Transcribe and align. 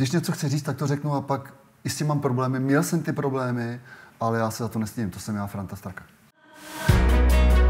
když 0.00 0.10
něco 0.10 0.32
chci 0.32 0.48
říct, 0.48 0.62
tak 0.62 0.76
to 0.76 0.86
řeknu 0.86 1.14
a 1.14 1.20
pak 1.20 1.54
i 1.84 1.90
s 1.90 1.96
tím 1.96 2.06
mám 2.06 2.20
problémy. 2.20 2.60
Měl 2.60 2.82
jsem 2.82 3.02
ty 3.02 3.12
problémy, 3.12 3.80
ale 4.20 4.38
já 4.38 4.50
se 4.50 4.62
za 4.62 4.68
to 4.68 4.78
nestydím. 4.78 5.10
To 5.10 5.20
jsem 5.20 5.36
já, 5.36 5.46
Franta 5.46 5.76
Straka. 5.76 6.04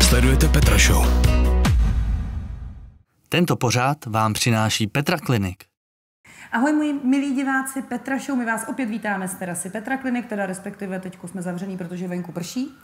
Sledujete 0.01 0.49
Petra 0.49 0.79
Show. 0.79 1.07
Tento 3.29 3.57
pořád 3.57 4.07
vám 4.07 4.33
přináší 4.33 4.87
Petra 4.87 5.19
Klinik. 5.19 5.70
Ahoj, 6.53 6.73
moji 6.73 7.01
milí 7.05 7.35
diváci 7.35 7.83
Petra 7.83 8.19
Show, 8.19 8.39
my 8.39 8.45
vás 8.45 8.65
opět 8.69 8.87
vítáme 8.87 9.29
z 9.29 9.35
terasy 9.35 9.71
Petra 9.71 9.97
Klinik, 9.97 10.27
teda 10.27 10.47
respektive 10.47 10.99
teď 11.01 11.19
jsme 11.27 11.43
zavřený, 11.43 11.77
protože 11.77 12.09
venku 12.09 12.33
prší. 12.33 12.79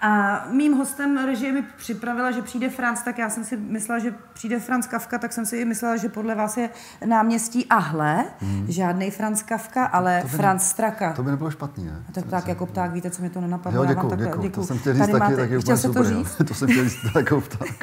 A 0.00 0.44
mým 0.50 0.72
hostem 0.72 1.18
režie 1.26 1.52
mi 1.52 1.62
připravila, 1.76 2.30
že 2.30 2.42
přijde 2.42 2.70
Franc, 2.70 3.02
tak 3.02 3.18
já 3.18 3.30
jsem 3.30 3.44
si 3.44 3.56
myslela, 3.56 3.98
že 3.98 4.14
přijde 4.32 4.60
Franc 4.60 4.86
Kafka, 4.86 5.18
tak 5.18 5.32
jsem 5.32 5.46
si 5.46 5.64
myslela, 5.64 5.96
že 5.96 6.08
podle 6.08 6.34
vás 6.34 6.56
je 6.56 6.70
náměstí 7.06 7.66
Ahle, 7.66 8.24
hmm. 8.40 8.66
žádný 8.68 9.10
Franc 9.10 9.42
Kafka, 9.42 9.84
ale 9.84 10.22
To 10.22 10.28
Franc 10.28 10.62
Straka. 10.62 11.12
To 11.12 11.22
by 11.22 11.30
nebylo 11.30 11.50
špatný, 11.50 11.84
ne? 11.84 12.04
A 12.08 12.12
tak 12.12 12.24
pták 12.24 12.48
jako 12.48 12.66
pták, 12.66 12.92
víte, 12.92 13.10
co 13.10 13.22
mi 13.22 13.30
to 13.30 13.40
nenapadlo. 13.40 13.82
Jo, 13.82 13.88
děkuju, 13.88 14.10
takhle- 14.10 14.26
děkuju. 14.26 14.42
To 14.42 14.48
děkuju. 14.48 14.66
jsem 14.66 14.78
chtěl 14.78 14.92
říct 14.94 15.00
Tady 15.00 15.12
taky, 15.12 15.22
máte- 15.24 15.36
taky 15.36 15.46
Chtěl 15.48 15.58
úplně 15.58 15.76
se 15.76 15.88
to 15.88 15.94
super. 15.94 16.12
jo. 16.12 16.18
říct? 16.24 16.36
To 16.48 16.54
jsem 16.54 16.68
chtěl 16.68 16.84
říct 16.88 16.98
jako 17.16 17.40
pták. 17.40 17.68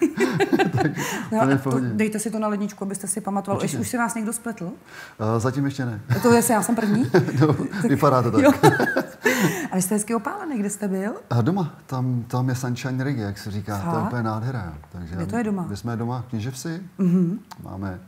Tak 0.81 0.91
No, 1.31 1.57
to 1.57 1.71
to, 1.71 1.79
dejte 1.79 2.19
si 2.19 2.31
to 2.31 2.39
na 2.39 2.47
ledničku, 2.47 2.83
abyste 2.83 3.07
si 3.07 3.21
pamatoval. 3.21 3.61
Určitě. 3.61 3.77
už 3.81 3.89
si 3.89 3.97
vás 3.97 4.15
někdo 4.15 4.33
spletl? 4.33 4.71
Eh, 5.19 5.39
Zatím 5.39 5.65
ještě 5.65 5.85
ne. 5.85 6.01
To 6.21 6.33
je, 6.33 6.41
já 6.51 6.61
jsem 6.63 6.75
první. 6.75 7.11
No, 7.41 7.55
vypadá 7.89 8.21
to 8.21 8.31
tak. 8.31 8.41
Jo. 8.41 8.51
A 9.71 9.75
vy 9.75 9.81
jste 9.81 9.95
hezky 9.95 10.15
opálený, 10.15 10.59
kde 10.59 10.69
jste 10.69 10.87
byl? 10.87 11.11
A 11.29 11.41
doma, 11.41 11.73
tam, 11.85 12.23
tam 12.27 12.49
je 12.49 12.55
sunshine 12.55 13.03
reggae, 13.03 13.25
jak 13.25 13.37
se 13.37 13.51
říká. 13.51 13.79
To 13.79 13.87
je 13.89 13.93
Fakt? 13.93 14.03
úplně 14.07 14.23
nádhera. 14.23 14.73
Takže 14.91 15.15
Kde 15.15 15.25
to 15.25 15.37
je 15.37 15.43
doma? 15.43 15.65
My 15.69 15.77
jsme 15.77 15.97
doma 15.97 16.21
v 16.21 16.25
Kněževsi. 16.25 16.81
Mm-hmm. 16.99 17.37
Máme 17.63 17.99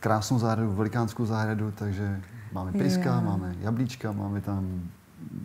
krásnou 0.00 0.38
zahradu, 0.38 0.72
velikánskou 0.72 1.26
zahradu, 1.26 1.72
takže 1.74 2.20
máme 2.52 2.72
pejska, 2.72 3.14
Jo. 3.14 3.20
máme 3.24 3.54
jablíčka, 3.60 4.12
máme 4.12 4.40
tam 4.40 4.80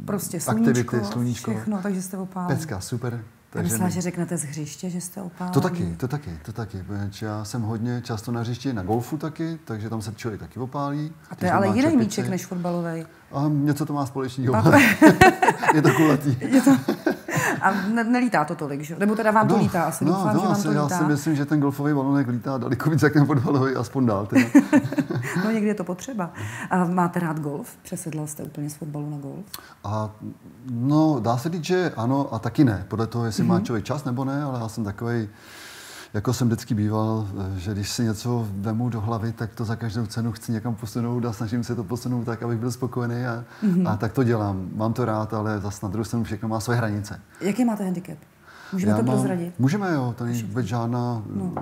Prostě 0.05 0.39
sluníčko, 0.39 0.69
aktivity, 0.69 1.05
sluníčko. 1.11 1.51
všechno, 1.51 1.79
takže 1.83 2.01
jste 2.01 2.17
opálený. 2.17 2.55
Pecka, 2.55 2.79
super. 2.79 3.23
Takže 3.53 3.63
myslela, 3.63 3.85
my- 3.87 3.91
že 3.91 4.01
řeknete 4.01 4.37
z 4.37 4.43
hřiště, 4.43 4.89
že 4.89 5.01
jste 5.01 5.21
opálený. 5.21 5.53
To 5.53 5.61
taky, 5.61 5.95
to 5.97 6.07
taky, 6.07 6.39
to 6.45 6.53
taky, 6.53 6.83
protože 6.87 7.25
já 7.25 7.43
jsem 7.45 7.61
hodně 7.61 8.01
často 8.01 8.31
na 8.31 8.41
hřišti, 8.41 8.73
na 8.73 8.83
golfu 8.83 9.17
taky, 9.17 9.59
takže 9.65 9.89
tam 9.89 10.01
se 10.01 10.13
člověk 10.15 10.39
taky 10.41 10.59
opálí. 10.59 11.11
A 11.29 11.35
to 11.35 11.45
je 11.45 11.51
ale 11.51 11.67
jiný 11.67 11.97
míček 11.97 12.29
než 12.29 12.45
fotbalový. 12.45 13.05
A 13.31 13.47
něco 13.47 13.85
to 13.85 13.93
má 13.93 14.05
společného. 14.05 14.55
je 15.75 15.81
to 15.81 15.93
kulatý. 15.93 16.37
A 17.61 17.71
ne, 17.93 18.03
nelítá 18.03 18.45
to 18.45 18.55
tolik, 18.55 18.81
že? 18.81 18.95
Nebo 18.99 19.15
teda 19.15 19.31
vám 19.31 19.47
to 19.47 19.57
lítá 19.57 19.83
asi, 19.83 20.05
no, 20.05 20.11
doufám, 20.11 20.27
no, 20.35 20.39
že 20.41 20.45
vám 20.47 20.51
asi, 20.51 20.63
to 20.63 20.71
já 20.71 20.83
lítá. 20.83 20.97
si 20.97 21.03
myslím, 21.03 21.35
že 21.35 21.45
ten 21.45 21.59
golfový 21.59 21.93
balonek 21.93 22.27
lítá 22.27 22.57
daleko 22.57 22.89
víc, 22.89 23.01
jak 23.01 23.13
ten 23.13 23.25
fotbalový, 23.25 23.75
aspoň 23.75 24.05
dál. 24.05 24.25
Teda. 24.25 24.45
No 25.45 25.51
někdy 25.51 25.67
je 25.67 25.73
to 25.73 25.83
potřeba. 25.83 26.29
A 26.69 26.83
máte 26.85 27.19
rád 27.19 27.39
golf? 27.39 27.69
Přesedlal 27.83 28.27
jste 28.27 28.43
úplně 28.43 28.69
z 28.69 28.73
fotbalu 28.75 29.09
na 29.09 29.17
golf? 29.17 29.45
A 29.83 30.09
no, 30.71 31.19
dá 31.19 31.37
se 31.37 31.49
říct, 31.49 31.63
že 31.63 31.91
ano 31.97 32.33
a 32.33 32.39
taky 32.39 32.63
ne. 32.63 32.85
Podle 32.87 33.07
toho, 33.07 33.25
jestli 33.25 33.43
Mhm. 33.43 33.51
má 33.51 33.59
člověk 33.59 33.85
čas 33.85 34.03
nebo 34.05 34.25
ne, 34.25 34.43
ale 34.43 34.59
já 34.59 34.67
jsem 34.69 34.83
takový, 34.83 35.29
jako 36.13 36.33
jsem 36.33 36.47
vždycky 36.47 36.73
býval, 36.75 37.27
že 37.57 37.73
když 37.73 37.89
si 37.89 38.03
něco 38.03 38.47
vemu 38.51 38.89
do 38.89 39.01
hlavy, 39.01 39.31
tak 39.31 39.53
to 39.55 39.65
za 39.65 39.75
každou 39.75 40.05
cenu 40.05 40.31
chci 40.31 40.51
někam 40.51 40.75
posunout 40.75 41.25
a 41.25 41.33
snažím 41.33 41.63
se 41.63 41.75
to 41.75 41.83
posunout 41.83 42.23
tak, 42.23 42.43
abych 42.43 42.57
byl 42.59 42.71
spokojený 42.71 43.25
a, 43.25 43.43
Mhm. 43.63 43.87
a 43.87 43.97
tak 43.97 44.13
to 44.13 44.23
dělám. 44.23 44.69
Mám 44.75 44.93
to 44.93 45.05
rád, 45.05 45.33
ale 45.33 45.59
zase 45.59 45.85
na 45.85 45.89
druhou 45.91 46.03
stranu 46.05 46.23
všechno 46.25 46.49
má 46.49 46.59
své 46.59 46.75
hranice. 46.75 47.21
Jaký 47.41 47.65
máte 47.65 47.83
handicap? 47.83 48.17
Můžeme 48.73 48.91
Já 48.91 48.97
to 48.97 49.03
mám- 49.03 49.15
prozradit? 49.15 49.59
Můžeme, 49.59 49.93
jo, 49.93 50.15
to 50.17 50.23
není 50.25 50.43
vůbec 50.43 50.65
žádná 50.65 51.23
no. 51.33 51.53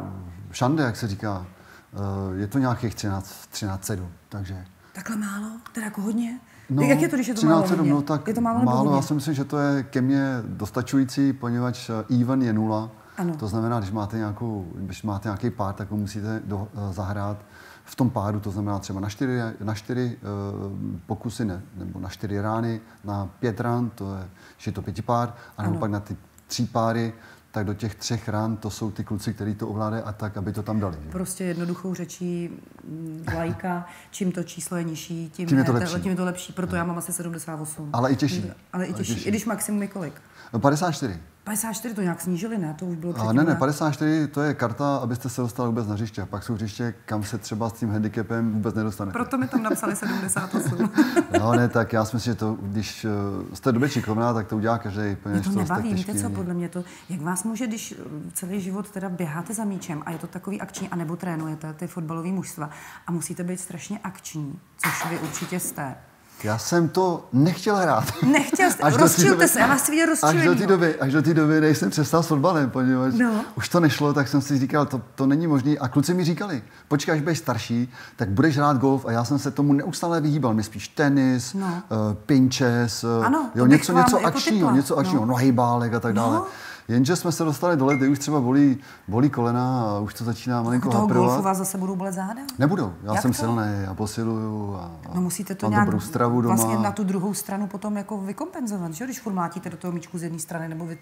šande, 0.51 0.83
jak 0.83 0.95
se 0.95 1.07
říká. 1.07 1.45
Eh, 1.93 1.97
Je 2.39 2.47
to 2.47 2.59
nějakých 2.59 2.95
13, 2.95 3.33
13 3.51 3.91
takže 4.29 4.65
Takhle 4.93 5.15
málo? 5.15 5.47
Teda 5.73 5.85
jako 5.85 6.01
hodně? 6.01 6.39
No, 6.69 6.81
Jak 6.83 7.01
je 7.01 7.07
to, 7.07 7.15
když 7.15 7.27
je 7.27 7.33
to 7.33 7.45
málo 7.45 7.61
13,7, 7.63 7.77
hodně? 7.77 7.91
no, 7.93 8.01
tak 8.01 8.27
je 8.27 8.33
to 8.33 8.41
málo, 8.41 8.63
málo 8.63 8.95
já 8.95 9.01
si 9.01 9.13
myslím, 9.13 9.33
že 9.33 9.43
to 9.43 9.57
je 9.57 9.83
ke 9.83 10.01
mně 10.01 10.41
dostačující, 10.47 11.33
poněvadž 11.33 11.89
eh, 11.89 12.21
even 12.21 12.41
je 12.41 12.53
nula. 12.53 12.89
Ano. 13.19 13.35
To 13.37 13.47
znamená, 13.47 13.79
když 13.79 13.91
máte, 13.91 14.17
nějakou, 14.17 14.67
když 14.75 15.03
máte 15.03 15.27
nějaký 15.29 15.49
pár, 15.49 15.73
tak 15.75 15.91
ho 15.91 15.97
musíte 15.97 16.41
do, 16.45 16.67
eh, 16.89 16.93
zahrát 16.93 17.37
v 17.83 17.95
tom 17.95 18.09
páru, 18.09 18.39
to 18.39 18.51
znamená 18.51 18.79
třeba 18.79 18.99
na 18.99 19.09
čtyři, 19.09 19.39
na 19.63 19.73
čtyři 19.73 20.17
uh, 20.17 20.99
pokusy, 21.05 21.45
ne, 21.45 21.61
nebo 21.75 21.99
na 21.99 22.09
čtyři 22.09 22.41
rány, 22.41 22.81
na 23.03 23.29
pět 23.39 23.59
rán, 23.59 23.89
to 23.89 24.15
je, 24.15 24.23
když 24.55 24.67
je 24.67 24.71
to 24.73 24.81
pětipár, 24.81 25.33
a 25.57 25.61
nebo 25.61 25.73
Ano. 25.73 25.79
pak 25.79 25.91
na 25.91 25.99
ty 25.99 26.17
tří 26.47 26.65
páry, 26.65 27.13
tak 27.51 27.65
do 27.65 27.73
těch 27.73 27.95
třech 27.95 28.29
rán 28.29 28.57
to 28.57 28.69
jsou 28.69 28.91
ty 28.91 29.03
kluci, 29.03 29.33
kteří 29.33 29.55
to 29.55 29.67
ovládají 29.67 30.03
a 30.03 30.11
tak, 30.11 30.37
aby 30.37 30.53
to 30.53 30.63
tam 30.63 30.79
dali. 30.79 30.97
že? 31.03 31.09
Prostě 31.11 31.43
jednoduchou 31.43 31.93
řečí 31.93 32.49
mm, 32.87 33.25
lajka, 33.35 33.85
čím 34.11 34.31
to 34.31 34.43
číslo 34.43 34.77
je 34.77 34.83
nižší, 34.83 35.29
tím, 35.29 35.47
Tím 35.47 35.57
je 35.57 35.63
to 35.63 35.73
lepší. 35.73 36.01
tím 36.01 36.11
je 36.11 36.17
to 36.17 36.25
lepší. 36.25 36.53
Proto 36.53 36.75
já 36.75 36.83
mám 36.83 36.97
asi 36.97 37.13
78. 37.13 37.89
Ale 37.93 38.11
i 38.11 38.15
těžší. 38.15 38.51
Ale 38.73 38.85
i 38.85 38.93
těžší. 38.93 39.13
těžší. 39.15 39.27
I 39.27 39.31
když 39.31 39.45
maximum 39.45 39.81
je 39.81 39.87
kolik? 39.87 40.13
No, 40.53 40.59
54. 40.59 41.19
54 41.49 41.95
to 41.95 42.01
nějak 42.01 42.21
snížili, 42.21 42.57
ne? 42.57 42.75
To 42.79 42.85
už 42.85 42.95
bylo 42.95 43.13
A 43.13 43.15
předtím. 43.15 43.35
ne, 43.35 43.43
ne, 43.43 43.55
54 43.55 44.27
to 44.27 44.41
je 44.41 44.53
karta, 44.53 44.97
abyste 44.97 45.29
se 45.29 45.41
dostali 45.41 45.67
vůbec 45.67 45.87
na 45.87 45.93
hřiště. 45.93 46.21
A 46.21 46.25
pak 46.25 46.43
jsou 46.43 46.53
hřiště, 46.53 46.93
kam 47.05 47.23
se 47.23 47.37
třeba 47.37 47.69
s 47.69 47.73
tím 47.73 47.91
handicapem 47.91 48.53
vůbec 48.53 48.75
nedostanete. 48.75 49.13
Proto 49.13 49.37
mi 49.37 49.47
tam 49.47 49.63
napsali 49.63 49.95
78. 49.95 50.91
No 51.39 51.53
ne, 51.53 51.69
tak 51.69 51.93
já 51.93 52.05
si 52.05 52.15
myslím, 52.15 52.33
že 52.33 52.39
to, 52.39 52.57
když 52.61 53.05
eh, 53.05 53.55
jste 53.55 53.71
dobře 53.71 53.89
šikovná, 53.89 54.33
tak 54.33 54.47
to 54.47 54.55
udělá 54.55 54.77
každý. 54.77 55.01
Mě 55.25 55.41
to 55.41 55.49
nebaví, 55.49 55.93
víte 55.93 56.13
co, 56.13 56.29
podle 56.29 56.53
mě 56.53 56.69
to, 56.69 56.83
jak 57.09 57.21
vás 57.21 57.43
může, 57.43 57.67
když 57.67 57.91
eh, 57.91 58.31
celý 58.33 58.61
život 58.61 58.89
teda 58.89 59.09
běháte 59.09 59.53
za 59.53 59.63
míčem 59.63 60.03
a 60.05 60.11
je 60.11 60.17
to 60.17 60.27
takový 60.27 60.61
akční, 60.61 60.89
anebo 60.89 61.15
trénujete 61.15 61.73
ty 61.73 61.87
fotbalové 61.87 62.29
mužstva 62.29 62.69
a 63.07 63.11
musíte 63.11 63.43
být 63.43 63.59
strašně 63.59 63.99
akční, 64.03 64.59
což 64.77 65.09
vy 65.09 65.19
určitě 65.19 65.59
jste. 65.59 65.95
Já 66.43 66.57
jsem 66.57 66.89
to 66.89 67.27
nechtěl 67.33 67.75
hrát. 67.75 68.03
Nechtěl 68.31 68.71
jste, 68.71 68.83
Až 68.83 68.95
rozčilte 68.95 69.47
se, 69.47 69.59
já 69.59 69.67
vás 69.67 69.89
vidět 69.89 70.09
Až 70.23 70.43
do 70.45 70.55
té 70.55 70.67
doby, 70.67 70.95
až 70.95 71.13
do 71.13 71.21
té 71.21 71.33
doby, 71.33 71.61
než 71.61 71.77
jsem 71.77 71.89
přestal 71.89 72.23
s 72.23 72.27
fotbalem, 72.27 72.69
poněvadž 72.69 73.13
No. 73.13 73.31
už 73.57 73.69
to 73.69 73.79
nešlo, 73.79 74.13
tak 74.13 74.27
jsem 74.27 74.41
si 74.41 74.59
říkal, 74.59 74.85
to, 74.85 75.01
to 75.15 75.25
není 75.27 75.47
možné. 75.47 75.75
A 75.77 75.87
kluci 75.87 76.13
mi 76.13 76.23
říkali, 76.23 76.61
počkej, 76.87 77.15
až 77.15 77.21
budeš 77.21 77.37
starší, 77.37 77.91
tak 78.15 78.29
budeš 78.29 78.57
hrát 78.57 78.77
golf. 78.77 79.05
A 79.05 79.11
já 79.11 79.23
jsem 79.23 79.39
se 79.39 79.51
tomu 79.51 79.73
neustále 79.73 80.21
vyhýbal. 80.21 80.53
My 80.53 80.63
spíš 80.63 80.87
tenis, 80.87 81.53
No. 81.53 81.65
uh, 81.65 82.13
pinches, 82.25 83.03
uh, 83.03 83.25
Ano, 83.25 83.49
jo, 83.55 83.65
něco, 83.65 83.93
něco 83.97 84.15
jako 84.19 84.27
akčního, 84.27 84.71
něco 84.71 84.97
akčního, 84.97 85.21
No. 85.21 85.27
nohybálek 85.31 85.93
a 85.93 85.99
tak 85.99 86.13
dále. 86.13 86.35
No. 86.35 86.45
Jenže 86.89 87.15
jsme 87.15 87.31
se 87.31 87.43
dostali 87.43 87.77
do 87.77 87.85
let, 87.85 87.97
kdy 87.97 88.07
už 88.07 88.19
třeba 88.19 88.39
bolí, 88.41 88.77
bolí 89.07 89.29
kolena 89.29 89.81
a 89.81 89.99
už 89.99 90.13
to 90.13 90.23
začíná 90.23 90.63
malinko 90.63 90.87
U 90.89 90.91
toho 90.91 91.01
haprovat. 91.01 91.27
golfu 91.29 91.43
vás 91.43 91.57
zase 91.57 91.77
budou 91.77 91.95
bolet 91.95 92.13
záda? 92.13 92.41
Nebudou, 92.59 92.93
já 93.03 93.13
Jak 93.13 93.21
jsem 93.21 93.31
to? 93.31 93.37
silný, 93.37 93.63
já 93.85 93.93
posiluju 93.93 94.75
a, 94.75 94.91
a 95.09 95.15
No 95.15 95.21
musíte 95.21 95.55
to 95.55 95.69
nějak 95.69 95.85
dobrou 95.85 95.99
stravu 95.99 96.41
doma. 96.41 96.55
vlastně 96.55 96.77
na 96.77 96.91
tu 96.91 97.03
druhou 97.03 97.33
stranu 97.33 97.67
potom 97.67 97.97
jako 97.97 98.17
vykompenzovat, 98.17 98.93
že? 98.93 99.05
Když 99.05 99.19
furt 99.19 99.33
mlátíte 99.33 99.69
do 99.69 99.77
toho 99.77 99.91
míčku 99.91 100.17
z 100.17 100.23
jedné 100.23 100.39
strany, 100.39 100.69
nebo 100.69 100.85
vy... 100.85 100.97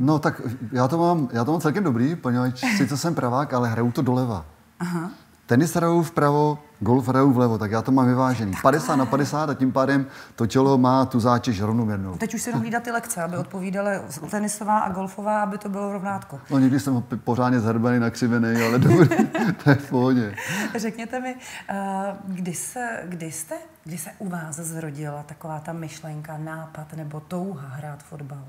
No 0.00 0.18
tak 0.18 0.40
já 0.72 0.88
to 0.88 0.98
mám, 0.98 1.28
já 1.32 1.44
to 1.44 1.52
mám 1.52 1.60
celkem 1.60 1.84
dobrý, 1.84 2.16
poněvadž 2.16 2.64
sice 2.76 2.96
jsem 2.96 3.14
pravák, 3.14 3.54
ale 3.54 3.68
hraju 3.68 3.92
to 3.92 4.02
doleva. 4.02 4.44
Aha. 4.80 5.10
Tenis 5.46 5.74
hraju 5.74 6.02
vpravo, 6.02 6.58
golf 6.80 7.08
hraju 7.08 7.32
vlevo, 7.32 7.58
tak 7.58 7.70
já 7.70 7.82
to 7.82 7.92
mám 7.92 8.06
vyvážený. 8.06 8.52
50 8.62 8.96
na 8.96 9.06
50 9.06 9.50
a 9.50 9.54
tím 9.54 9.72
pádem 9.72 10.06
to 10.36 10.46
tělo 10.46 10.78
má 10.78 11.06
tu 11.06 11.20
zátěž 11.20 11.60
rovnoměrnou. 11.60 12.16
Teď 12.16 12.34
už 12.34 12.42
si 12.42 12.48
jenom 12.48 12.60
hlídat 12.60 12.82
ty 12.82 12.90
lekce, 12.90 13.22
aby 13.22 13.36
odpovídaly 13.36 14.00
tenisová 14.30 14.78
a 14.78 14.92
golfová, 14.92 15.42
aby 15.42 15.58
to 15.58 15.68
bylo 15.68 15.92
rovnátko. 15.92 16.40
No 16.50 16.58
někdy 16.58 16.80
jsem 16.80 17.04
pořádně 17.24 17.60
zhrbený, 17.60 18.00
nakřivený, 18.00 18.62
ale 18.62 18.78
dobrý, 18.78 19.08
to 19.64 19.70
je 19.70 19.76
v 19.76 19.90
pohodě. 19.90 20.34
Řekněte 20.76 21.20
mi, 21.20 21.34
eh, 21.68 22.16
kdy, 22.24 22.54
se, 22.54 23.02
kdy, 23.04 23.32
jste, 23.32 23.54
kdy 23.84 23.98
se 23.98 24.10
u 24.18 24.28
vás 24.28 24.56
zrodila 24.56 25.22
taková 25.22 25.60
ta 25.60 25.72
myšlenka, 25.72 26.38
nápad 26.38 26.92
nebo 26.92 27.20
touha 27.20 27.68
hrát 27.68 28.02
fotbal? 28.02 28.44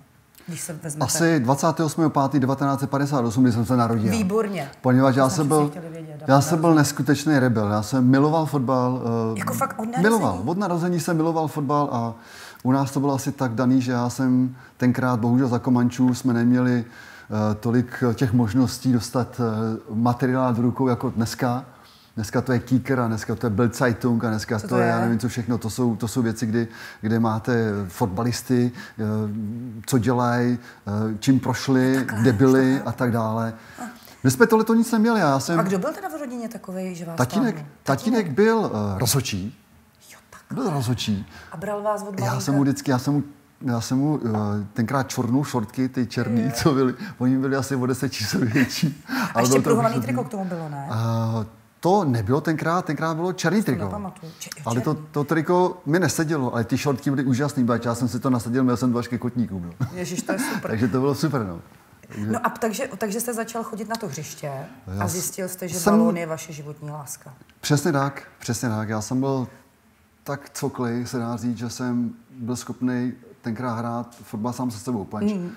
Když 0.48 0.62
se 0.62 0.74
vezmete... 0.84 1.06
Asi 1.06 1.40
28.5.1958, 1.46 3.42
kdy 3.42 3.52
jsem 3.52 3.66
se 3.66 3.78
narodil. 3.78 4.12
Výborně. 4.12 4.70
Poněvadž 4.82 5.16
já 5.16 5.30
jsem 5.30 5.48
byl, 5.48 5.72
vědět, 5.92 6.24
já 6.28 6.42
jsem 6.42 6.62
byl 6.62 6.76
neskutečný 6.76 7.40
rebel. 7.40 7.70
Já 7.72 7.82
jsem 7.82 8.08
miloval 8.08 8.46
fotbal. 8.46 9.02
eh, 9.36 9.40
Jako 9.40 9.54
fakt 9.54 9.80
od 9.80 9.86
narození? 9.86 10.04
Miloval. 10.04 10.42
Od 10.46 10.58
narození 10.58 11.00
jsem 11.00 11.18
miloval 11.18 11.48
fotbal 11.48 11.90
a 11.92 12.14
u 12.64 12.72
nás 12.72 12.92
to 12.92 13.00
bylo 13.00 13.14
asi 13.14 13.32
tak 13.32 13.52
daný, 13.52 13.82
že 13.82 13.92
já 13.92 14.10
jsem 14.10 14.56
tenkrát, 14.78 15.20
bohužel 15.20 15.48
za 15.48 15.60
Komančů, 15.60 16.14
jsme 16.14 16.34
neměli 16.34 16.86
eh, 16.86 17.56
tolik 17.56 18.04
těch 18.14 18.34
možností 18.34 18.94
dostat 18.94 19.42
eh, 19.42 19.78
materiál 19.94 20.54
do 20.54 20.62
rukou 20.62 20.88
jako 20.88 21.10
dneska. 21.10 21.66
Dneska 22.18 22.42
to 22.42 22.52
je 22.52 22.60
Kicker 22.60 23.00
a 23.00 23.08
dneska 23.08 23.36
to 23.36 23.46
je 23.46 23.50
Bild 23.50 23.76
Zeitung 23.76 24.24
a 24.24 24.30
dneska 24.30 24.60
to, 24.60 24.68
to 24.68 24.78
je, 24.78 24.88
já 24.88 24.96
je? 24.96 25.02
nevím 25.02 25.20
co 25.20 25.30
všechno. 25.30 25.58
To 25.58 25.70
jsou, 25.70 25.96
to 25.96 26.08
jsou 26.08 26.22
věci, 26.22 26.46
kdy, 26.46 26.68
kde 27.02 27.20
máte 27.20 27.72
fotbalisty, 27.88 28.72
eh, 29.00 29.04
co 29.86 29.98
dělají, 29.98 30.60
eh, 30.88 31.18
čím 31.20 31.40
prošli, 31.40 32.06
kde 32.22 32.34
byli 32.34 32.82
a 32.86 32.92
tak 32.92 33.12
dále. 33.12 33.54
My 34.24 34.32
jsme 34.32 34.48
tohle 34.48 34.66
to 34.66 34.74
nic 34.74 34.92
neměli. 34.92 35.20
Já 35.20 35.40
jsem, 35.40 35.60
A 35.60 35.64
kdo 35.64 35.80
byl 35.80 35.94
teda 35.94 36.10
v 36.10 36.20
rodině 36.20 36.50
takový, 36.50 36.96
že 36.96 37.06
vás 37.06 37.18
tatínek, 37.18 37.66
tatínek 37.84 38.32
byl 38.32 38.58
uh, 38.58 39.00
rozhočí. 39.00 39.58
Jo, 40.14 40.20
tak. 40.30 40.58
Byl 40.58 40.70
rozhočí. 40.70 41.26
A 41.52 41.58
bral 41.58 41.82
vás 41.82 42.04
od 42.04 42.20
Já 42.20 42.40
jsem 42.40 42.56
mu 42.56 42.62
vždycky, 42.62 42.92
já 42.92 43.00
jsem 43.00 43.14
mu, 43.14 43.24
já 43.62 43.82
jsem 43.82 43.98
mu 43.98 44.16
uh, 44.16 44.32
tenkrát 44.74 45.10
čornul 45.10 45.44
šortky, 45.44 45.90
ty 45.90 46.08
černý, 46.08 46.52
co 46.52 46.74
byly, 46.74 46.94
oni 47.18 47.38
byli 47.38 47.56
asi 47.56 47.76
o 47.76 47.86
10 47.86 48.14
čísel 48.14 48.42
větší. 48.46 49.04
A 49.34 49.40
ještě 49.40 49.60
pruhovaný 49.62 50.02
triko 50.02 50.24
k 50.24 50.30
tomu 50.30 50.46
bylo, 50.46 50.70
ne? 50.70 50.90
Uh, 50.90 51.46
To 51.80 52.04
nebylo 52.06 52.42
tenkrát, 52.42 52.86
tenkrát 52.86 53.14
bylo 53.14 53.34
černý 53.34 53.64
triko. 53.64 54.12
Če- 54.40 54.50
ale 54.66 54.82
to, 54.82 54.94
to 54.94 55.24
triko 55.24 55.82
mi 55.86 56.00
nesedělo, 56.00 56.54
ale 56.54 56.64
ty 56.64 56.78
šortky 56.78 57.10
byly 57.10 57.24
úžasný, 57.24 57.64
bač, 57.64 57.86
já 57.86 57.96
jsem 57.96 58.08
si 58.08 58.20
to 58.20 58.30
nasadil, 58.30 58.64
měl 58.64 58.78
jsem 58.78 58.92
dva 58.92 59.02
kotníkům. 59.20 59.66
No. 59.80 59.88
Ježíš, 59.94 60.22
to 60.22 60.32
je 60.32 60.40
super. 60.54 60.72
Takže 60.72 60.88
to 60.88 61.00
bylo 61.00 61.16
super. 61.16 61.46
No. 61.46 61.62
No 62.32 62.40
a 62.44 62.50
takže, 62.50 62.90
takže 62.98 63.20
jste 63.20 63.34
začal 63.34 63.64
chodit 63.64 63.90
na 63.90 63.96
to 63.96 64.08
hřiště 64.08 64.52
Já 64.98 65.04
a 65.04 65.08
zjistil 65.08 65.48
jste, 65.50 65.68
že 65.68 65.80
jsem- 65.80 65.94
balón 65.98 66.18
je 66.18 66.26
vaše 66.26 66.54
životní 66.54 66.90
láska. 66.90 67.34
Přesně 67.62 67.92
tak, 67.92 68.24
přesně 68.40 68.70
tak. 68.70 68.90
Já 68.90 69.02
jsem 69.02 69.20
byl 69.20 69.48
tak 70.24 70.50
coklej, 70.54 71.06
se 71.06 71.18
dá 71.18 71.38
říct, 71.38 71.58
že 71.58 71.70
jsem 71.70 72.14
byl 72.32 72.56
schopný 72.56 73.14
tenkrát 73.42 73.74
hrát 73.76 74.16
fotbal 74.16 74.54
sám 74.54 74.72
se 74.72 74.80
sebou, 74.80 75.04
panč. 75.04 75.32
Mm. 75.34 75.52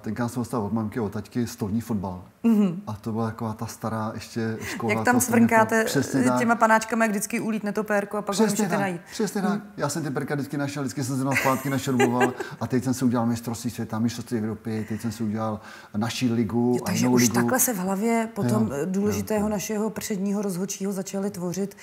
Tenkrát 0.00 0.28
jsem 0.28 0.40
dostal 0.40 0.62
od 0.62 0.72
mamky, 0.72 1.00
od 1.00 1.12
taťky 1.12 1.46
stolní 1.46 1.80
fotbal. 1.80 2.24
Mm. 2.42 2.82
A 2.86 2.92
to 2.92 3.12
byla 3.12 3.26
taková 3.26 3.52
ta 3.52 3.66
stará 3.66 4.10
ještě 4.14 4.58
škola. 4.62 4.92
Jak 4.92 5.04
tam 5.04 5.14
to 5.14 5.20
svrnkáte 5.20 5.76
jako- 5.76 5.86
přesně 5.88 6.22
tak. 6.24 6.38
těma 6.38 6.54
panáčkama, 6.54 7.04
jak 7.04 7.10
vždycky 7.10 7.40
ulítne 7.40 7.72
to 7.72 7.84
pérko 7.84 8.16
a 8.16 8.22
pak 8.22 8.36
ho 8.38 8.44
Přesně 8.44 8.52
můžete 8.62 8.68
tak, 8.70 8.80
najít. 8.80 9.00
přesně 9.10 9.42
tak. 9.42 9.60
Já 9.76 9.88
jsem 9.88 10.02
ty 10.02 10.10
perka 10.10 10.34
vždycky 10.34 10.56
našel, 10.56 10.82
vždycky 10.82 11.04
jsem 11.04 11.18
se 11.18 11.24
na 11.24 11.32
zpátky 11.40 11.70
našroboval 11.70 12.32
a 12.60 12.66
teď 12.66 12.84
jsem 12.84 12.94
si 12.94 13.04
udělal 13.04 13.26
mistrovství 13.26 13.70
světa, 13.70 13.98
mistrovství 13.98 14.38
Evropy, 14.38 14.86
teď 14.88 15.00
jsem 15.00 15.12
si 15.12 15.22
udělal 15.24 15.60
naší 15.96 16.32
ligu 16.32 16.72
Jo, 16.76 16.82
a 16.82 16.86
takže 16.86 17.04
jinou 17.04 17.14
už 17.14 17.22
ligu. 17.22 17.34
takhle 17.34 17.60
se 17.60 17.74
v 17.74 17.78
hlavě 17.78 18.28
potom 18.34 18.66
Jo, 18.68 18.76
jo, 18.76 18.86
důležitého 18.86 19.48
našeho 19.48 19.90
předního 19.90 20.42
rozhodčího 20.42 20.92
začali 20.92 21.30
tvořit 21.30 21.76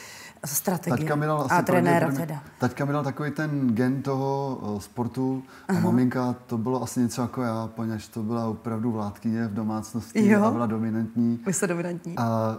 strategie. 0.48 0.98
Taťka 0.98 1.16
mi 1.16 1.26
dal 1.26 1.48
a 1.50 1.62
trenéra 1.62 2.12
teda. 2.12 2.44
Taťka 2.60 2.86
mi 2.86 2.94
dal 2.94 3.04
takový 3.04 3.32
ten 3.32 3.70
gen 3.76 4.02
toho 4.02 4.60
uh, 4.62 4.80
sportu 4.80 5.44
a 5.68 5.74
maminka 5.74 6.36
to 6.48 6.58
bylo 6.58 6.84
asi 6.84 7.00
něco 7.00 7.22
jako 7.22 7.42
já, 7.42 7.70
poněž 7.76 8.08
to 8.08 8.24
byla 8.24 8.48
opravdu 8.48 8.92
vládkyně 8.92 9.48
v 9.48 9.54
domácnosti 9.54 10.28
Jo. 10.28 10.44
a 10.44 10.52
byla 10.52 10.66
dominantní. 10.66 11.40
Vy 11.46 11.54
jste 11.54 11.68
dominantní. 11.68 12.18
A 12.18 12.58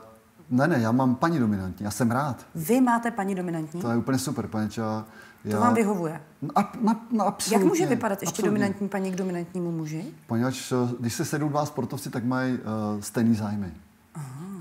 ne, 0.51 0.69
ne, 0.69 0.79
já 0.81 0.93
mám 0.93 1.15
paní 1.15 1.39
dominantní, 1.39 1.85
já 1.85 1.91
jsem 1.91 2.11
rád. 2.11 2.47
Vy 2.55 2.81
máte 2.81 3.11
paní 3.11 3.35
dominantní? 3.35 3.81
To 3.81 3.91
je 3.91 3.97
úplně 3.97 4.19
super, 4.19 4.47
poněč 4.47 4.77
já... 4.79 5.05
To 5.51 5.61
vám 5.61 5.75
vyhovuje. 5.75 6.21
No, 6.43 6.49
a, 6.55 6.73
na, 6.81 7.01
na, 7.11 7.25
absolutně, 7.25 7.65
Jak 7.65 7.73
může 7.73 7.87
vypadat 7.87 8.23
ještě 8.23 8.33
absolutně. 8.33 8.51
dominantní 8.51 8.89
paní 8.89 9.13
k 9.13 9.17
dominantnímu 9.17 9.73
muži? 9.73 10.05
Poněvadž 10.27 10.73
eh, 10.73 10.77
když 11.01 11.15
se 11.15 11.25
sedou 11.25 11.49
dva 11.49 11.67
sportovci, 11.67 12.11
tak 12.11 12.25
mají 12.25 12.53
uh, 12.59 13.01
stejný 13.01 13.35
zájmy. 13.35 13.73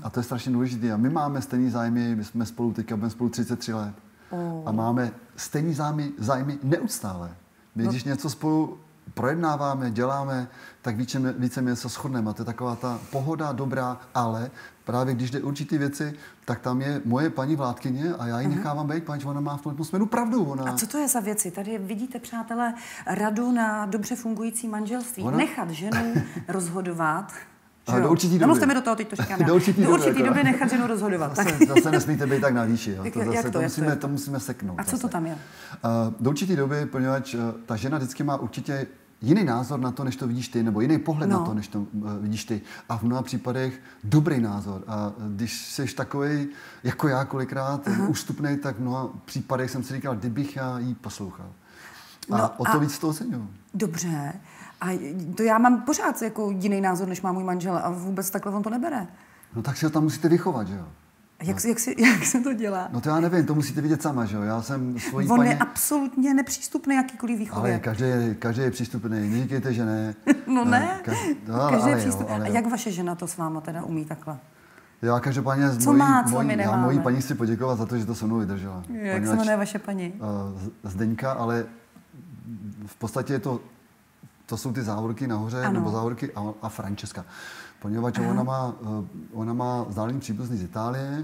A 0.04 0.10
to 0.10 0.20
je 0.20 0.24
strašně 0.24 0.52
důležité. 0.52 0.92
A 0.92 0.96
my 0.96 1.10
máme 1.10 1.42
stejný 1.42 1.70
zájmy, 1.70 2.16
my 2.16 2.24
jsme 2.24 2.46
spolu 2.46 2.72
teďka 2.72 2.96
budeme 2.96 3.10
spolu 3.10 3.30
33 3.30 3.72
let. 3.72 3.94
A 4.66 4.72
máme 4.72 5.10
stejný 5.36 5.74
zájmy, 5.74 6.12
zájmy 6.18 6.58
neustále. 6.62 7.30
My, 7.74 7.86
když 7.86 8.04
něco 8.04 8.30
spolu 8.30 8.78
projednáváme, 9.14 9.90
děláme, 9.90 10.48
tak 10.82 10.96
více, 10.96 11.32
více 11.38 11.60
mě 11.62 11.70
něco 11.70 11.88
shodneme. 11.88 12.30
A 12.30 12.32
to 12.34 12.42
je 12.42 12.46
taková 12.46 12.76
ta 12.76 12.98
pohoda 13.12 13.52
dobrá, 13.52 14.00
ale 14.14 14.50
právě 14.84 15.14
když 15.14 15.30
jde 15.30 15.42
určitý 15.42 15.78
věci, 15.78 16.14
tak 16.44 16.60
tam 16.60 16.80
je 16.80 17.00
moje 17.04 17.30
paní 17.30 17.56
vládkyně 17.56 18.14
a 18.14 18.26
já 18.26 18.40
ji 18.40 18.48
nechávám 18.48 18.86
být, 18.86 19.04
pač 19.04 19.24
ona 19.24 19.40
má 19.40 19.56
v 19.56 19.62
tom 19.62 19.84
směru 19.84 20.06
pravdu. 20.06 20.44
Ona, 20.44 20.64
A 20.64 20.76
co 20.76 20.86
to 20.86 20.98
je 20.98 21.08
za 21.08 21.20
věci? 21.20 21.50
Tady 21.50 21.78
vidíte, 21.78 22.18
přátelé, 22.18 22.74
radu 23.06 23.52
na 23.52 23.86
dobře 23.86 24.16
fungující 24.16 24.68
manželství. 24.68 25.22
Ona- 25.22 25.36
Nechat 25.36 25.70
ženu 25.70 26.14
rozhodovat. 26.48 27.32
A 27.86 27.96
že 27.96 28.02
do 28.02 28.10
určitý 28.10 28.32
doby. 28.34 28.40
Nemluvte 28.40 28.66
mi 28.66 28.74
do 28.74 28.80
toho, 28.80 28.96
teď 28.96 29.08
to 29.08 29.16
říkám 29.16 29.40
já. 29.40 29.46
Do 29.46 29.54
určitý 29.54 29.80
do 29.82 29.86
doby, 29.86 30.00
určitý 30.00 30.20
jako. 30.20 30.28
doby 30.34 30.44
nechat 30.44 30.70
ženu 30.70 30.86
rozhodovat. 30.86 31.36
Tak. 31.36 31.48
Zase, 31.48 31.66
zase 31.74 31.90
nesmíte 31.90 32.26
být 32.26 32.40
tak 32.40 32.54
na 32.54 32.64
výši. 32.64 32.90
Jo. 32.90 33.04
To, 33.12 33.18
zase, 33.18 33.34
jak 33.34 33.44
to, 33.44 33.50
to, 33.50 33.60
musíme, 33.62 33.90
to 33.90 33.96
to? 33.96 34.08
musíme 34.08 34.40
seknout. 34.40 34.80
A 34.80 34.84
co 34.84 34.90
zase. 34.90 35.02
to 35.02 35.08
tam 35.08 35.26
je? 35.26 35.32
Uh, 35.34 35.40
do 36.20 36.30
určité 36.30 36.56
doby, 36.56 36.86
poněvadž 36.86 37.34
uh, 37.34 37.40
ta 37.66 37.76
žena 37.76 37.98
vždycky 37.98 38.22
má 38.22 38.36
určitě 38.36 38.86
jiný 39.22 39.44
názor 39.44 39.80
na 39.80 39.90
to, 39.90 40.04
než 40.04 40.16
to 40.16 40.26
vidíš 40.26 40.48
ty, 40.48 40.62
nebo 40.62 40.80
jiný 40.80 40.98
pohled 40.98 41.30
No. 41.30 41.38
na 41.38 41.46
to, 41.46 41.54
než 41.54 41.68
to 41.68 41.78
uh, 41.80 42.12
vidíš 42.20 42.44
ty. 42.44 42.60
A 42.88 42.98
v 42.98 43.02
mnoha 43.02 43.22
případech 43.22 43.80
dobrý 44.04 44.40
názor. 44.40 44.82
A 44.86 45.12
když 45.28 45.66
jsi 45.66 45.94
takový, 45.94 46.48
jako 46.84 47.08
já 47.08 47.24
kolikrát, 47.24 47.88
uh 47.88 48.10
ústupný, 48.10 48.56
tak 48.56 48.76
v 48.76 48.80
mnoha 48.80 49.08
případech 49.24 49.70
jsem 49.70 49.82
si 49.82 49.94
říkal, 49.94 50.14
kdybych 50.16 50.56
já 50.56 50.78
jí 50.78 50.94
poslouchal. 50.94 51.46
A 52.30 52.36
No 52.38 52.50
o 52.56 52.64
to 52.64 52.72
a- 52.72 52.78
víc 52.78 52.98
to 52.98 53.08
oceňuju. 53.08 53.48
Dobře. 53.74 54.32
A 54.80 54.98
to 55.36 55.42
já 55.42 55.58
mám 55.58 55.82
pořád 55.82 56.22
jako 56.22 56.50
jiný 56.50 56.80
názor, 56.80 57.08
než 57.08 57.22
má 57.22 57.32
můj 57.32 57.44
manžel 57.44 57.80
a 57.82 57.90
vůbec 57.90 58.30
takhle 58.30 58.52
on 58.52 58.62
to 58.62 58.70
nebere. 58.70 59.06
No 59.56 59.62
tak 59.62 59.76
si 59.76 59.84
ho 59.86 59.90
tam 59.90 60.02
musíte 60.02 60.28
vychovat, 60.28 60.68
že 60.68 60.74
jo? 60.74 60.86
Jak, 61.42 61.64
no. 61.64 61.68
jak, 61.70 61.78
si, 61.80 61.94
jak 62.02 62.24
se 62.24 62.40
to 62.40 62.52
dělá? 62.52 62.88
No 62.92 63.00
to 63.00 63.08
já 63.08 63.20
nevím, 63.20 63.46
to 63.46 63.54
musíte 63.54 63.80
vidět 63.80 64.02
sama, 64.02 64.24
že 64.24 64.36
jo? 64.36 64.42
Já 64.42 64.62
jsem 64.62 64.98
svojí 64.98 65.28
on 65.28 65.36
paní... 65.38 65.50
je 65.50 65.56
absolutně 65.58 66.34
nepřístupný 66.34 66.94
jakýkoliv 66.96 67.38
výchově. 67.38 67.72
Ale 67.72 67.80
každý 67.80 68.04
je, 68.04 68.34
každý 68.34 68.62
je 68.62 68.70
přístupný, 68.70 69.28
neříkejte, 69.30 69.72
že 69.74 69.84
ne. 69.84 70.14
No 70.46 70.64
ne, 70.64 71.00
Kaž- 71.04 71.36
no, 71.48 71.58
každý 71.70 71.88
je 71.88 71.94
ale 71.94 71.96
přístup. 72.02 72.20
Jo, 72.28 72.34
ale 72.34 72.44
A 72.44 72.48
jo. 72.48 72.54
jak 72.54 72.70
vaše 72.70 72.90
žena 72.90 73.14
to 73.14 73.26
s 73.26 73.36
váma 73.36 73.60
teda 73.60 73.82
umí 73.82 74.04
takhle? 74.04 74.38
Já 75.02 75.20
každopádně 75.20 75.68
z 75.70 75.78
Co 75.84 75.90
mojí, 75.90 75.98
má, 75.98 76.22
co 76.24 76.30
mojí, 76.34 76.46
my 76.48 76.62
já 76.62 76.76
mojí 76.76 76.98
paní 77.00 77.20
chci 77.20 77.34
poděkovat 77.34 77.78
za 77.78 77.86
to, 77.86 77.98
že 77.98 78.06
to 78.06 78.14
se 78.14 78.26
mnou 78.26 78.38
vydržela. 78.38 78.82
Jak 78.88 79.14
se 79.14 79.20
Poněvadž, 79.20 79.38
jmenuje 79.38 79.56
vaše 79.56 79.78
paní? 79.78 80.12
eh, 80.84 80.88
Zdeňka, 80.88 81.32
ale 81.32 81.64
v 82.86 82.94
podstatě 82.96 83.32
je 83.32 83.38
to, 83.38 83.60
to 84.46 84.56
jsou 84.56 84.72
ty 84.72 84.82
závorky 84.82 85.26
nahoře, 85.26 85.62
Ano. 85.64 85.72
nebo 85.72 85.90
závorky 85.90 86.32
a, 86.32 86.52
a 86.62 86.68
Francesca. 86.68 87.24
Poněvadž 87.84 88.18
ona 88.18 88.42
má, 88.42 88.74
eh, 88.82 89.06
ona 89.32 89.52
má 89.52 89.82
vzdálený 89.88 90.20
příbuzný 90.20 90.56
z 90.56 90.62
Itálie 90.62 91.22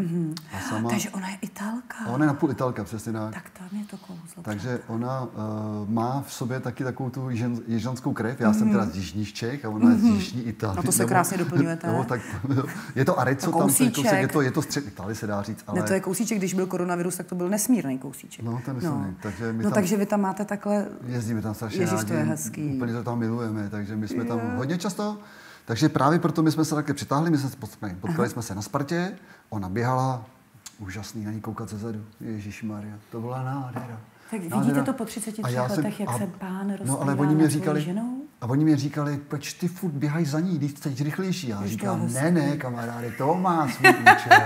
a 0.52 0.60
sama... 0.68 0.80
Mhm. 0.80 0.90
Takže 0.90 1.10
ona 1.10 1.28
je 1.28 1.36
Italka. 1.40 1.94
a 2.06 2.08
ona 2.08 2.24
je 2.24 2.26
napůl 2.26 2.50
Italka, 2.50 2.84
přesně 2.84 3.12
tak. 3.12 3.34
Tak 3.34 3.50
tam 3.50 3.78
je 3.78 3.84
to 3.84 3.96
kouzlo. 3.96 4.42
Takže 4.42 4.80
ona 4.88 5.22
uh, 5.22 5.28
má 5.88 6.24
v 6.26 6.32
sobě 6.32 6.60
taky 6.60 6.84
takovou 6.84 7.10
tu 7.10 7.30
jižan, 7.30 7.58
jižanskou 7.68 8.12
krev. 8.12 8.40
Já 8.40 8.52
jsem 8.52 8.70
teda 8.70 8.86
z 8.86 8.96
jižních 8.96 9.32
Čech 9.32 9.64
a 9.64 9.68
ona 9.68 9.90
je 9.90 9.96
z 9.96 10.04
jižní 10.04 10.42
Itálie. 10.42 10.76
No 10.76 10.82
to 10.82 10.92
se 10.92 11.02
Nebo- 11.02 11.08
krásně 11.08 11.38
doplňujete. 11.38 11.92
No, 11.92 12.04
tak, 12.04 12.20
je 12.94 13.04
to 13.04 13.18
Arezzo, 13.18 13.52
To 13.52 13.58
tam 13.58 13.60
to 13.60 13.64
je, 13.64 13.68
kousíček. 13.68 13.94
kousek, 14.04 14.20
je, 14.20 14.28
to, 14.28 14.40
je 14.42 14.50
to 14.50 14.62
střed 14.62 14.86
Itálie, 14.86 15.14
se 15.14 15.26
dá 15.26 15.42
říct. 15.42 15.64
Ale... 15.66 15.80
Ne, 15.80 15.86
to 15.86 15.92
je 15.92 16.00
kousíček, 16.00 16.38
když 16.38 16.54
byl 16.54 16.66
koronavirus, 16.66 17.16
tak 17.16 17.26
to 17.26 17.34
byl 17.34 17.48
nesmírný 17.48 17.98
kousíček. 17.98 18.44
No, 18.44 18.62
to 18.64 18.72
nesmírný. 18.72 19.16
Takže 19.22 19.52
my 19.52 19.64
no 19.64 19.70
tam- 19.70 19.74
takže 19.74 19.96
vy 19.96 20.06
tam 20.06 20.20
máte 20.20 20.44
takhle... 20.44 20.86
Jezdíme 21.06 21.42
tam 21.42 21.54
strašně 21.54 21.80
Ježiš, 21.80 21.92
rádi. 21.92 22.08
to 22.08 22.14
je 22.14 22.22
hezký. 22.24 22.64
Úplně 22.76 22.92
to 22.92 23.02
tam 23.04 23.18
milujeme, 23.18 23.68
takže 23.70 23.96
my 23.96 24.08
jsme 24.08 24.24
tam 24.24 24.40
hodně 24.56 24.78
často. 24.78 25.18
Takže 25.70 25.88
právě 25.88 26.18
proto 26.18 26.42
my 26.42 26.50
jsme 26.50 26.64
se 26.64 26.74
také 26.74 26.94
přitáhli, 26.94 27.30
my 27.30 27.38
jsme 27.38 27.50
se 27.50 27.56
potkali, 27.56 27.94
potkali 28.00 28.28
jsme 28.28 28.42
se 28.42 28.54
na 28.54 28.62
Spartě, 28.62 29.12
ona 29.50 29.68
běhala, 29.68 30.24
úžasný 30.78 31.24
na 31.24 31.32
ní 31.32 31.40
koukat 31.40 31.68
ze 31.68 31.78
zadu. 31.78 32.04
Ježíš 32.20 32.62
Maria, 32.62 32.94
to 33.10 33.20
byla 33.20 33.42
nádhera. 33.42 34.00
Tak 34.30 34.40
Nádhera. 34.40 34.60
vidíte 34.60 34.82
to 34.82 34.92
po 34.92 35.04
33 35.04 35.42
A 35.42 35.48
já 35.48 35.68
jsem- 35.68 35.76
letech, 35.76 36.00
jak 36.00 36.08
a- 36.08 36.18
se 36.18 36.26
pán 36.26 36.74
No 36.84 37.00
ale 37.00 37.14
oni 37.14 37.34
mě 37.34 37.48
říkali, 37.48 37.82
ženou? 37.82 38.22
a 38.40 38.46
oni 38.46 38.64
mě 38.64 38.76
říkali, 38.76 39.20
proč 39.28 39.52
ty 39.52 39.68
furt 39.68 39.92
běhají 39.92 40.26
za 40.26 40.40
ní, 40.40 40.58
když 40.58 40.74
jsi 40.78 41.04
rychlejší. 41.04 41.48
Já 41.48 41.62
Jež 41.62 41.70
říkám, 41.70 42.12
ne, 42.12 42.30
ne, 42.30 42.56
kamaráde, 42.56 43.10
to 43.18 43.34
má 43.34 43.68
svůj 43.68 43.90
účel. 43.90 44.38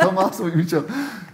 to 0.02 0.12
má 0.12 0.30
svůj 0.30 0.62
účel. 0.62 0.84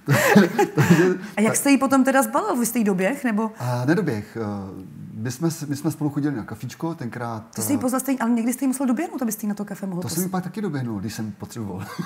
A 1.36 1.40
jak 1.40 1.56
jste 1.56 1.70
ji 1.70 1.78
potom 1.78 2.04
teda 2.04 2.22
zbalil? 2.22 2.56
Vy 2.56 2.66
jste 2.66 2.78
jí 2.78 2.84
doběh, 2.84 3.24
nebo... 3.24 3.50
a 3.58 3.84
nedoběh. 3.84 4.36
Eh, 5.26 5.30
My 5.42 5.50
jsme, 5.50 5.66
my 5.68 5.76
jsme 5.76 5.90
spolu 5.90 6.10
chodili 6.10 6.36
na 6.36 6.44
kafičko, 6.44 6.94
tenkrát... 6.94 7.44
To 7.54 7.62
jste 7.62 7.72
jí 7.72 7.78
poznal, 7.78 8.00
jste 8.00 8.12
jí, 8.12 8.18
ale 8.18 8.30
někdy 8.30 8.52
jste 8.52 8.64
jí 8.64 8.68
musel 8.68 8.86
doběhnout, 8.86 9.22
abyste 9.22 9.46
jí 9.46 9.48
na 9.48 9.54
to 9.54 9.64
kafe 9.64 9.86
mohl 9.86 10.02
To 10.02 10.08
jsem 10.08 10.22
mi 10.22 10.28
pak 10.28 10.44
taky 10.44 10.60
doběhnul, 10.62 11.00
když 11.00 11.14
jsem 11.14 11.32
potřeboval. 11.32 11.86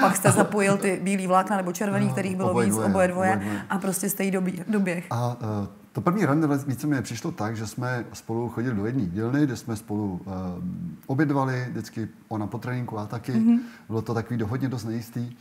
Pak 0.00 0.16
jste 0.16 0.32
zapojil 0.32 0.76
ty 0.76 1.00
bílý 1.02 1.26
vlákna 1.26 1.56
nebo 1.56 1.72
červený, 1.72 2.06
No, 2.06 2.12
kterých 2.12 2.36
bylo 2.36 2.50
oboje 2.50 2.66
víc, 2.66 2.74
dvoje, 2.74 2.88
oboje 2.88 3.08
dvoje, 3.08 3.30
oboje 3.32 3.46
dvoje. 3.46 3.62
a 3.70 3.78
prostě 3.78 4.10
jste 4.10 4.24
jí 4.24 4.32
doběh. 4.68 5.06
A 5.10 5.26
uh, 5.28 5.34
to 5.92 6.00
první 6.00 6.24
rande 6.24 6.48
více 6.66 6.86
mi 6.86 7.02
přišlo 7.02 7.32
tak, 7.32 7.56
že 7.56 7.66
jsme 7.66 8.04
spolu 8.12 8.48
chodili 8.48 8.74
do 8.76 8.86
jedné 8.86 9.06
dílny, 9.06 9.44
kde 9.44 9.56
jsme 9.56 9.76
spolu 9.76 10.20
uh, 10.24 10.32
obědvali, 11.06 11.66
vždycky 11.70 12.08
ona 12.28 12.46
po 12.46 12.58
tréninku 12.58 12.98
a 12.98 13.06
taky. 13.06 13.32
Mhm. 13.32 13.48
Mm-hmm. 13.48 13.60
Bylo 13.88 14.02
to 14.02 14.14
takový 14.14 14.36
do, 14.38 14.46
hodně 14.46 14.68
dost 14.68 14.84
nejistý. 14.84 15.36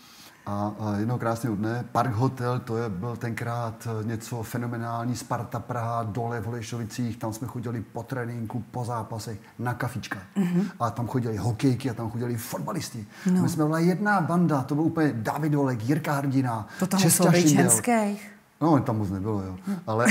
A 0.45 0.73
jednoho 0.97 1.19
krásného 1.19 1.55
dne, 1.55 1.85
Park 1.91 2.13
Hotel, 2.15 2.59
to 2.59 2.77
je, 2.77 2.89
byl 2.89 3.15
tenkrát 3.15 3.87
eh, 3.87 4.03
něco 4.03 4.43
fenomenální, 4.43 5.15
Sparta 5.15 5.59
Praha, 5.59 6.03
dole 6.03 6.41
v 6.41 6.45
Holešovicích, 6.45 7.17
tam 7.17 7.33
jsme 7.33 7.47
chodili 7.47 7.81
po 7.81 8.03
tréninku, 8.03 8.63
po 8.71 8.85
zápasech, 8.85 9.39
na 9.59 9.73
kafička. 9.73 10.19
Mm-hmm. 10.37 10.65
A 10.79 10.89
tam 10.89 11.07
chodili 11.07 11.37
hokejky 11.37 11.89
a 11.89 11.93
tam 11.93 12.09
chodili 12.11 12.37
fotbalisti. 12.37 13.05
No. 13.31 13.41
My 13.41 13.49
jsme 13.49 13.65
byla 13.65 13.79
jedna 13.79 14.21
banda, 14.21 14.61
to 14.63 14.75
byl 14.75 14.83
úplně 14.83 15.13
David 15.13 15.55
Olek, 15.55 15.83
Jirka 15.83 16.13
Hrdina, 16.13 16.67
To 16.79 16.87
tam 16.87 16.99
Šindel. 16.99 17.41
ženských. 17.41 18.32
No, 18.63 18.79
tam 18.79 18.97
moc 18.97 19.09
nebylo, 19.09 19.41
jo. 19.41 19.57
Ale, 19.87 20.05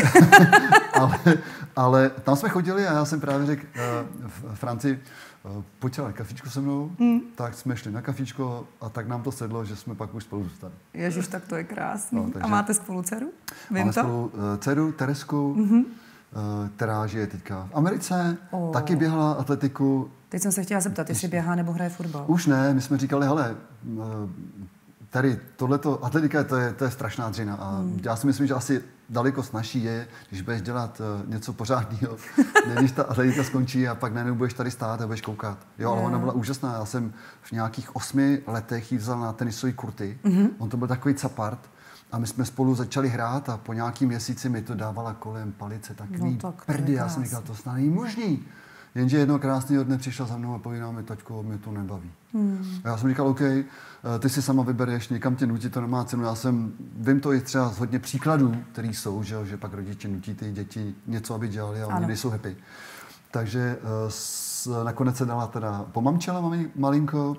ale, 1.00 1.18
ale 1.76 2.11
tam 2.11 2.37
jsme 2.37 2.49
chodili 2.49 2.87
a 2.87 2.92
já 2.94 3.04
jsem 3.04 3.21
právě 3.21 3.47
řekl 3.47 3.62
uh, 4.23 4.28
v 4.28 4.54
Franci, 4.54 4.99
uh, 5.56 5.62
pojďte 5.78 6.02
na 6.02 6.12
kafičko 6.12 6.50
se 6.50 6.61
mnou, 6.61 6.90
hmm. 7.00 7.21
tak 7.35 7.54
jsme 7.54 7.76
šli 7.76 7.92
na 7.92 8.02
kafičko 8.02 8.66
a 8.80 8.88
tak 8.88 9.09
nám 9.09 9.23
to 9.23 9.32
sedlo, 9.32 9.64
že 9.64 9.76
jsme 9.76 9.94
pak 9.94 10.14
už 10.14 10.25
spolu 10.25 10.44
zůstali. 10.44 10.73
Ježiš, 10.94 11.28
tak 11.28 11.44
to 11.47 11.56
je 11.56 11.64
krásný. 11.64 12.18
No, 12.18 12.25
A 12.26 12.30
takže- 12.32 12.49
máte 12.50 12.75
spolu 12.75 13.02
dceru? 13.02 13.26
Vím 13.71 13.78
Máme 13.78 13.92
to? 13.92 14.00
spolu 14.00 14.25
uh, 14.35 14.40
dceru 14.59 14.92
Teresku, 14.92 15.54
mm-hmm. 15.59 15.85
která 16.76 17.06
žije 17.06 17.26
teďka 17.26 17.68
v 17.73 17.76
Americe, 17.76 18.37
Oh. 18.50 18.73
taky 18.73 18.97
běhala 18.97 19.32
atletiku. 19.32 20.11
Teď 20.28 20.42
jsem 20.42 20.52
se 20.52 20.62
chtěla 20.62 20.80
zeptat, 20.80 21.09
jestli 21.09 21.28
běhá 21.28 21.54
nebo 21.54 21.73
hraje 21.73 21.90
fotbal. 21.90 22.25
Už 22.26 22.47
ne, 22.47 22.75
my 22.75 22.80
jsme 22.80 22.99
říkali, 22.99 23.26
hele, 23.26 23.56
tady 25.12 25.40
tohleto, 25.57 26.04
atletika 26.04 26.45
to 26.45 26.57
je, 26.57 26.73
to 26.73 26.85
je 26.85 26.90
strašná 26.90 27.28
dřina 27.28 27.54
a 27.54 27.71
hmm. 27.71 28.00
já 28.04 28.16
si 28.16 28.26
myslím, 28.26 28.47
že 28.47 28.54
asi 28.54 28.83
daleko 29.09 29.42
snažší 29.42 29.85
je, 29.85 30.09
když 30.28 30.42
budeš 30.42 30.62
dělat 30.62 31.00
uh, 31.00 31.31
něco 31.31 31.52
pořádného, 31.52 32.16
než 32.81 32.92
ta 32.92 33.02
atletika 33.02 33.45
skončí 33.45 33.88
a 33.88 33.95
pak 33.95 34.12
najednou 34.12 34.35
budeš 34.35 34.54
tady 34.54 34.71
stát 34.71 35.00
a 35.00 35.07
budeš 35.07 35.21
koukat. 35.21 35.59
Jo, 35.78 35.92
ale 35.92 36.02
ona 36.02 36.19
byla 36.19 36.33
úžasná. 36.33 36.73
Já 36.73 36.85
jsem 36.85 37.12
v 37.42 37.52
nějakých 37.52 37.97
osmi 37.97 38.42
letech 38.47 38.92
jí 38.92 38.99
vzal 38.99 39.21
na 39.21 39.33
tenisové 39.33 39.73
kurty. 39.73 40.19
Mm-hmm. 40.25 40.49
On 40.59 40.69
to 40.69 40.76
byl 40.76 40.88
takový 40.88 41.14
capart. 41.14 41.71
A 42.12 42.19
my 42.19 42.26
jsme 42.26 42.45
spolu 42.45 42.75
začali 42.75 43.09
hrát 43.09 43.49
a 43.49 43.57
po 43.57 43.73
nějakým 43.73 44.09
měsíci 44.09 44.49
mi 44.49 44.62
to 44.62 44.75
dávala 44.75 45.14
kolem 45.14 45.52
palice 45.52 45.95
takový 45.95 46.38
no, 46.42 46.50
tak 46.50 46.64
prdy. 46.64 46.92
Já 46.92 47.09
jsem 47.09 47.25
říkal, 47.25 47.42
to 47.42 47.54
snad 47.54 47.75
není 47.75 47.90
možný. 47.90 48.45
Jenže 48.94 49.18
jedno 49.18 49.38
krásného 49.38 49.84
dne 49.84 49.99
přišla 49.99 50.26
za 50.26 50.37
mnou 50.37 50.54
a 50.54 50.58
povídá 50.58 50.92
mi, 50.92 51.02
taťko, 51.02 51.42
mě 51.42 51.58
to 51.58 51.72
nebaví. 51.72 52.11
Hmm. 52.34 52.80
A 52.84 52.88
já 52.88 52.96
jsem 52.96 53.08
říkal, 53.08 53.28
OK, 53.28 53.40
eh, 53.40 53.64
ty 54.18 54.28
si 54.28 54.42
sama 54.42 54.62
vybereš, 54.62 55.08
někam 55.08 55.37
tě 55.37 55.46
nutí, 55.46 55.70
to 55.70 55.80
nemá 55.80 56.04
cenu. 56.04 56.25
Já 56.25 56.34
jsem, 56.34 56.72
vím 56.96 57.20
to 57.20 57.32
i 57.32 57.40
třeba 57.40 57.68
z 57.68 57.78
hodně 57.78 57.99
příkladů, 57.99 58.56
který 58.72 58.94
jsou, 58.94 59.22
že, 59.22 59.37
že 59.44 59.56
pak 59.56 59.75
rodiče 59.75 60.08
nutí 60.08 60.34
ty 60.34 60.52
děti 60.52 60.94
něco, 61.06 61.34
aby 61.34 61.49
dělali 61.49 61.82
a 61.82 61.87
oni 61.87 62.06
nejsou 62.06 62.30
happy. 62.30 62.56
Takže 63.30 63.78
uh, 63.82 63.88
s, 64.08 64.84
nakonec 64.84 65.16
se 65.16 65.25
dala 65.25 65.46
teda 65.46 65.84
pomamčela 65.92 66.40
mami, 66.40 66.70
malinko, 66.76 67.37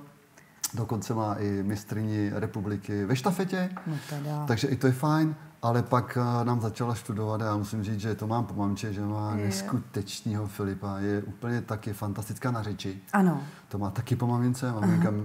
dokonce 0.74 1.14
má 1.14 1.34
i 1.34 1.64
mistrini 1.64 2.32
republiky 2.34 3.06
ve 3.06 3.16
štafetě, 3.16 3.70
no 3.88 3.96
teda. 4.10 4.46
takže 4.46 4.68
i 4.68 4.76
to 4.76 4.88
je 4.88 4.94
fajn 4.94 5.36
ale 5.64 5.84
pak 5.84 6.18
eh, 6.22 6.46
nám 6.46 6.62
začala 6.62 6.96
studovat 6.96 7.42
a 7.42 7.46
já 7.46 7.58
musím 7.58 7.84
říct, 7.84 8.00
že 8.00 8.16
to 8.16 8.28
mám 8.28 8.46
po 8.46 8.54
mamče, 8.54 8.94
že 8.94 9.02
má 9.02 9.36
je. 9.36 9.46
neskutečného 9.46 10.48
Filipa. 10.48 11.00
Je 11.00 11.22
úplně 11.22 11.62
taky 11.62 11.94
fantastická 11.94 12.52
na 12.52 12.64
řeči. 12.64 13.00
Ano. 13.14 13.42
To 13.70 13.78
má 13.78 13.90
taky 13.90 14.16
po 14.16 14.28
mamince, 14.28 14.72
maminka, 14.72 15.10
uh, 15.10 15.16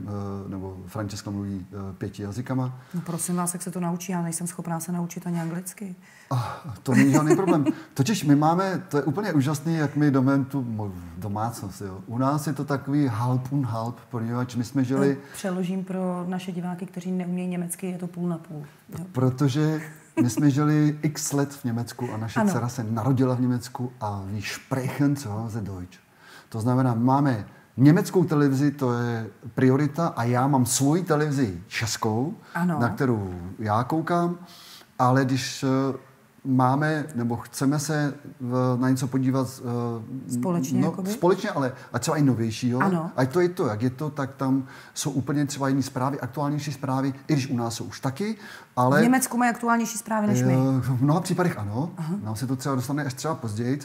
nebo 0.47 0.77
Francesca 0.87 1.31
mluví 1.31 1.67
uh, 1.73 1.81
pěti 1.93 2.23
jazykama. 2.23 2.79
No 2.95 3.01
prosím 3.01 3.37
vás, 3.37 3.55
jak 3.55 3.63
se 3.63 3.71
to 3.71 3.81
naučí, 3.81 4.13
já 4.13 4.23
nejsem 4.23 4.47
schopná 4.47 4.81
se 4.81 4.93
naučit 4.93 5.27
ani 5.27 5.41
anglicky. 5.41 5.95
Oh, 6.29 6.49
to 6.83 6.95
není 6.95 7.13
žádný 7.13 7.37
problém. 7.37 7.65
Totiž 7.95 8.25
my 8.25 8.37
máme, 8.37 8.83
to 8.89 8.97
je 8.97 9.03
úplně 9.03 9.33
úžasný, 9.33 9.75
jak 9.75 9.97
my 9.97 10.11
domem 10.11 10.45
tu 10.45 10.93
domácnost. 11.19 11.81
Jo. 11.81 11.99
U 12.07 12.19
nás 12.19 12.47
je 12.47 12.53
to 12.53 12.65
takový 12.65 13.07
halp 13.07 13.53
un 13.53 13.67
halp, 13.67 13.97
poněvadž 14.11 14.55
my 14.55 14.65
jsme 14.65 14.85
žili... 14.85 15.19
Přeložím 15.33 15.85
pro 15.85 16.25
naše 16.29 16.53
diváky, 16.53 16.87
kteří 16.87 17.13
neumějí 17.13 17.49
německy, 17.49 17.87
je 17.87 17.99
to 17.99 18.07
půl 18.07 18.29
na 18.29 18.39
půl. 18.39 18.63
Jo. 18.99 19.05
Protože 19.13 19.81
my 20.23 20.31
jsme 20.31 20.51
žili 20.51 20.99
x 21.03 21.33
let 21.33 21.53
v 21.53 21.65
Německu 21.65 22.09
a 22.15 22.17
naše 22.17 22.41
ano. 22.41 22.51
dcera 22.51 22.69
se 22.69 22.85
narodila 22.85 23.35
v 23.35 23.41
Německu 23.41 23.93
a 24.01 24.23
ví 24.27 24.43
sprechen 24.43 25.17
zu 25.17 25.29
Hause 25.29 25.61
Deutsch. 25.61 25.99
To 26.49 26.61
znamená, 26.61 26.95
máme 26.95 27.47
německou 27.77 28.25
televizi, 28.25 28.71
to 28.71 28.93
je 28.93 29.31
priorita 29.55 30.09
a 30.09 30.25
já 30.25 30.47
mám 30.47 30.67
svoji 30.67 31.03
televizi 31.03 31.63
českou, 31.67 32.35
ano. 32.55 32.81
na 32.81 32.89
kterou 32.89 33.35
já 33.59 33.85
koukám, 33.85 34.39
ale 34.99 35.25
když 35.25 35.65
eh, 35.65 35.99
máme, 36.49 37.05
nebo 37.15 37.37
chceme 37.37 37.79
se 37.79 38.15
v, 38.41 38.77
na 38.81 38.91
něco 38.91 39.07
podívat 39.07 39.61
uh, 40.29 40.35
společně, 40.39 40.81
no, 40.81 40.95
společně, 41.11 41.51
ale 41.51 41.73
a 41.93 41.99
třeba 41.99 42.17
i 42.17 42.23
novějšího. 42.23 42.81
Ano. 42.81 43.11
Ať 43.17 43.33
to 43.33 43.41
je 43.41 43.49
to, 43.49 43.67
jak 43.67 43.83
je 43.83 43.91
to, 43.91 44.11
tak 44.11 44.35
tam 44.35 44.65
jsou 44.95 45.11
úplně 45.11 45.47
třeba 45.47 45.69
jiné 45.69 45.83
zprávy, 45.83 46.21
aktuálnější 46.21 46.73
zprávy, 46.73 47.15
i 47.29 47.33
když 47.33 47.51
u 47.51 47.57
nás 47.57 47.75
jsou 47.75 47.85
už 47.85 48.01
taky, 48.01 48.37
ale... 48.77 49.01
V 49.01 49.03
Německu 49.03 49.37
mají 49.37 49.51
aktuálnější 49.51 49.99
zprávy 49.99 50.27
než 50.27 50.43
my. 50.43 50.55
Eh, 50.55 50.81
v 50.81 51.03
mnoha 51.03 51.21
případech 51.21 51.59
ano, 51.59 51.91
Aha. 51.97 52.15
nám 52.23 52.37
se 52.37 52.47
to 52.47 52.57
třeba 52.57 52.75
dostane 52.75 53.05
až 53.05 53.15
třeba 53.15 53.35
později, 53.35 53.79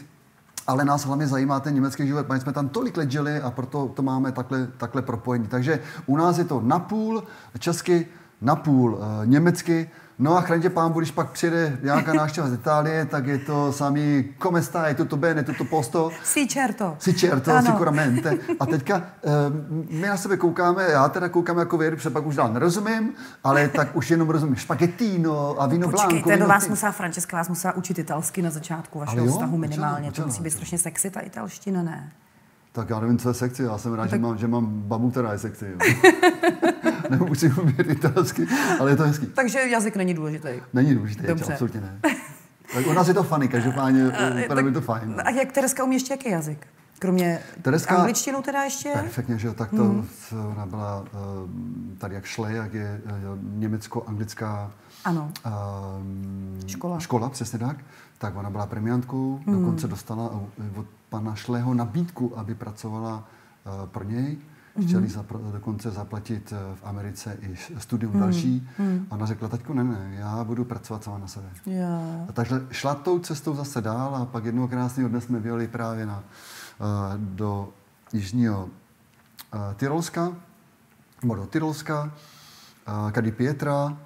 ale 0.66 0.84
nás 0.84 1.06
hlavně 1.06 1.26
zajímá 1.26 1.60
ten 1.60 1.74
německý 1.74 2.06
život, 2.06 2.26
protože 2.26 2.40
jsme 2.40 2.52
tam 2.52 2.68
tolik 2.68 2.96
let 2.96 3.10
žili 3.10 3.40
a 3.40 3.50
proto 3.50 3.88
to 3.88 4.02
máme 4.02 4.32
takhle, 4.32 4.68
takhle 4.76 5.02
propojení. 5.02 5.46
Takže 5.46 5.80
u 6.06 6.16
nás 6.16 6.38
je 6.38 6.44
to 6.44 6.60
napůl 6.64 7.22
česky, 7.58 8.06
napůl 8.40 8.94
uh, 8.94 9.00
německy, 9.24 9.90
No 10.18 10.36
a 10.36 10.40
chraň 10.40 10.70
pán, 10.70 10.92
když 10.92 11.10
pak 11.10 11.30
přijde 11.30 11.78
nějaká 11.82 12.12
návštěva 12.12 12.48
z 12.48 12.52
Itálie, 12.52 13.04
tak 13.04 13.26
je 13.26 13.38
to 13.38 13.72
sami 13.72 14.34
come 14.42 14.62
stai, 14.62 14.94
tutto 14.94 15.16
bene, 15.16 15.42
tutto 15.42 15.64
posto. 15.64 16.10
Si 16.24 16.46
certo. 16.46 16.96
Si 16.98 17.14
certo, 17.14 17.50
ano. 17.50 17.70
sicuramente. 17.70 18.38
A 18.60 18.66
teďka 18.66 18.96
eh, 18.96 19.30
my 19.90 20.06
na 20.06 20.16
sebe 20.16 20.36
koukáme, 20.36 20.90
já 20.90 21.08
teda 21.08 21.28
koukám 21.28 21.58
jako 21.58 21.78
věru, 21.78 21.96
protože 21.96 22.10
pak 22.10 22.26
už 22.26 22.36
dál 22.36 22.52
nerozumím, 22.52 23.12
ale 23.44 23.68
tak 23.68 23.96
už 23.96 24.10
jenom 24.10 24.30
rozumím 24.30 24.56
špagettino 24.56 25.62
a 25.62 25.66
víno 25.66 25.88
Počkejte, 25.88 26.12
blanco. 26.12 26.22
Počkejte, 26.22 26.46
vás 26.46 26.68
musela, 26.68 26.92
Francesca 26.92 27.36
vás 27.36 27.48
musela 27.48 27.74
učit 27.76 27.98
italsky 27.98 28.42
na 28.42 28.50
začátku 28.50 28.98
vašeho 28.98 29.26
vztahu 29.26 29.58
minimálně. 29.58 30.08
Učila, 30.08 30.24
to 30.24 30.28
musí 30.28 30.42
být 30.42 30.50
strašně 30.50 30.78
sexy, 30.78 31.10
ta 31.10 31.20
italština, 31.20 31.82
ne? 31.82 32.12
Tak 32.74 32.90
já 32.90 33.00
nevím, 33.00 33.18
co 33.18 33.28
je 33.28 33.34
sekci. 33.34 33.62
Já 33.62 33.78
jsem 33.78 33.94
rád, 33.94 34.02
tak... 34.02 34.10
že, 34.10 34.18
mám, 34.18 34.38
že 34.38 34.48
mám 34.48 34.66
babu, 34.66 35.10
která 35.10 35.32
je 35.32 35.38
sekci. 35.38 35.76
Nebo 37.10 37.26
musím 37.26 37.58
umět 37.58 37.90
italsky, 37.90 38.46
ale 38.80 38.90
je 38.90 38.96
to 38.96 39.02
hezký. 39.02 39.26
Takže 39.26 39.58
jazyk 39.58 39.96
není 39.96 40.14
důležitý. 40.14 40.48
Není 40.72 40.94
důležitý, 40.94 41.26
Dobře. 41.26 41.52
absolutně 41.52 41.80
ne. 41.80 41.98
Tak 42.74 42.86
u 42.86 42.92
nás 42.92 43.08
je 43.08 43.14
to 43.14 43.22
funny, 43.22 43.48
každopádně 43.48 44.04
vypadá 44.34 44.62
mi 44.62 44.72
to 44.72 44.80
fajn. 44.80 45.22
A 45.24 45.30
jak 45.30 45.52
Tereska 45.52 45.84
umí 45.84 45.96
ještě 45.96 46.12
jaký 46.12 46.30
jazyk? 46.30 46.66
Kromě 46.98 47.40
Tereska, 47.62 47.96
angličtinu 47.96 48.42
teda 48.42 48.62
ještě? 48.62 48.90
Perfektně, 48.92 49.38
že 49.38 49.46
jo, 49.46 49.54
tak 49.54 49.70
to 49.70 49.84
mm. 49.84 50.08
ona 50.52 50.66
byla 50.66 51.04
eh, 51.06 51.98
tady 51.98 52.14
jak 52.14 52.24
šle, 52.24 52.52
jak 52.52 52.74
je 52.74 53.00
eh, 53.06 53.12
německo-anglická 53.42 54.70
ano. 55.04 55.32
Uh, 55.46 55.52
škola. 56.66 57.00
škola, 57.00 57.28
přesně 57.28 57.58
tak. 57.58 57.76
Tak 58.18 58.36
ona 58.36 58.50
byla 58.50 58.66
premiantkou, 58.66 59.40
mm. 59.46 59.60
dokonce 59.60 59.88
dostala 59.88 60.30
od 60.76 60.86
pana 61.14 61.34
Šleho 61.34 61.74
nabídku, 61.74 62.38
aby 62.38 62.54
pracovala 62.54 63.22
uh, 63.22 63.86
pro 63.86 64.04
něj. 64.04 64.34
Mm-hmm. 64.34 64.86
Chtěli 64.86 65.06
zapra- 65.06 65.52
dokonce 65.52 65.90
zaplatit 65.90 66.52
uh, 66.52 66.58
v 66.74 66.82
Americe 66.84 67.38
i 67.40 67.56
studium 67.78 68.14
mm. 68.14 68.20
další. 68.20 68.68
Mm. 68.78 69.06
A 69.10 69.14
ona 69.14 69.26
řekla, 69.26 69.48
taťko, 69.48 69.74
ne, 69.74 69.84
ne, 69.84 70.14
já 70.18 70.44
budu 70.44 70.64
pracovat 70.64 71.04
sama 71.04 71.18
na 71.18 71.26
sebe. 71.26 71.46
Yeah. 71.66 72.28
A 72.28 72.32
takže 72.32 72.66
šla 72.70 72.94
tou 72.94 73.18
cestou 73.18 73.54
zase 73.54 73.80
dál 73.80 74.16
a 74.16 74.24
pak 74.26 74.44
jednoho 74.44 74.68
krásného 74.68 75.08
dne 75.08 75.20
jsme 75.20 75.38
vyjeli 75.40 75.68
právě 75.68 76.06
na, 76.06 76.18
uh, 76.18 76.26
do 77.18 77.68
jižního 78.12 78.68
Tyrolska, 79.76 80.32
nebo 81.22 81.34
do 81.34 81.46
Tyrolska, 81.46 82.12
Kady 83.12 83.32
Pietra, 83.32 83.96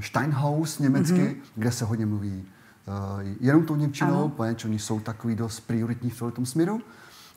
Steinhaus 0.00 0.78
německy, 0.78 1.14
mm-hmm. 1.14 1.36
kde 1.54 1.72
se 1.72 1.84
hodně 1.84 2.06
mluví 2.06 2.44
jenom 3.40 3.64
tou 3.64 3.76
Němčinou, 3.76 4.28
protože 4.28 4.68
oni 4.68 4.78
jsou 4.78 5.00
takový 5.00 5.34
dost 5.34 5.60
prioritní 5.60 6.10
v 6.10 6.30
tom 6.30 6.46
směru. 6.46 6.80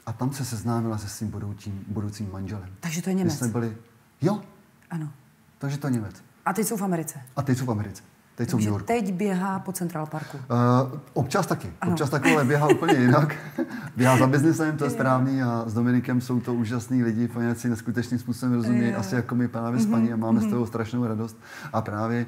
A 0.06 0.14
tam 0.14 0.34
se 0.34 0.46
seznámila 0.46 0.98
se 0.98 1.10
svým 1.10 1.30
budoucím, 1.30 1.86
budoucím 1.88 2.30
manželem. 2.32 2.70
Takže 2.80 3.02
to 3.02 3.10
je 3.10 3.14
Němec? 3.14 3.38
jsme 3.38 3.48
byli, 3.48 3.78
jo. 4.22 4.42
Ano. 4.90 5.10
Takže 5.58 5.78
to 5.78 5.88
je 5.88 5.94
Němec. 5.94 6.16
A 6.46 6.54
teď 6.54 6.68
jsou 6.68 6.78
v 6.78 6.84
Americe? 6.84 7.22
A 7.36 7.42
teď 7.42 7.58
jsou 7.58 7.66
v 7.66 7.72
Americe. 7.72 8.04
Teď 8.36 8.50
jsou 8.50 8.58
v 8.58 8.60
New 8.60 8.70
Yorku. 8.70 8.88
teď 8.88 9.14
běhá 9.14 9.60
po 9.60 9.72
Central 9.72 10.06
Parku. 10.06 10.38
Uh, 10.38 11.00
občas 11.14 11.48
taky. 11.48 11.74
Ano. 11.82 11.92
Občas 11.92 12.10
taky, 12.10 12.34
ale 12.34 12.46
běhá 12.46 12.68
úplně 12.68 12.94
jinak. 12.94 13.36
běhá 13.98 14.18
za 14.18 14.28
biznesem, 14.28 14.78
to 14.78 14.84
je 14.84 14.90
správný 14.90 15.44
a 15.44 15.64
s 15.68 15.74
Dominikem 15.74 16.22
jsou 16.22 16.40
to 16.40 16.54
úžasní 16.54 17.04
lidi, 17.04 17.30
oni 17.36 17.56
si 17.56 17.70
neskutečným 17.70 18.20
způsobem 18.20 18.56
rozumí, 18.56 18.94
asi 18.94 19.16
jako 19.16 19.36
my 19.36 19.48
právě 19.48 19.80
mm-hmm. 19.80 19.84
s 19.84 19.92
paní 19.92 20.14
a 20.14 20.16
máme 20.16 20.40
mm-hmm. 20.40 20.42
z 20.42 20.46
mhm. 20.46 20.52
toho 20.52 20.68
strašnou 20.68 21.08
radost. 21.08 21.38
A 21.74 21.82
právě 21.82 22.26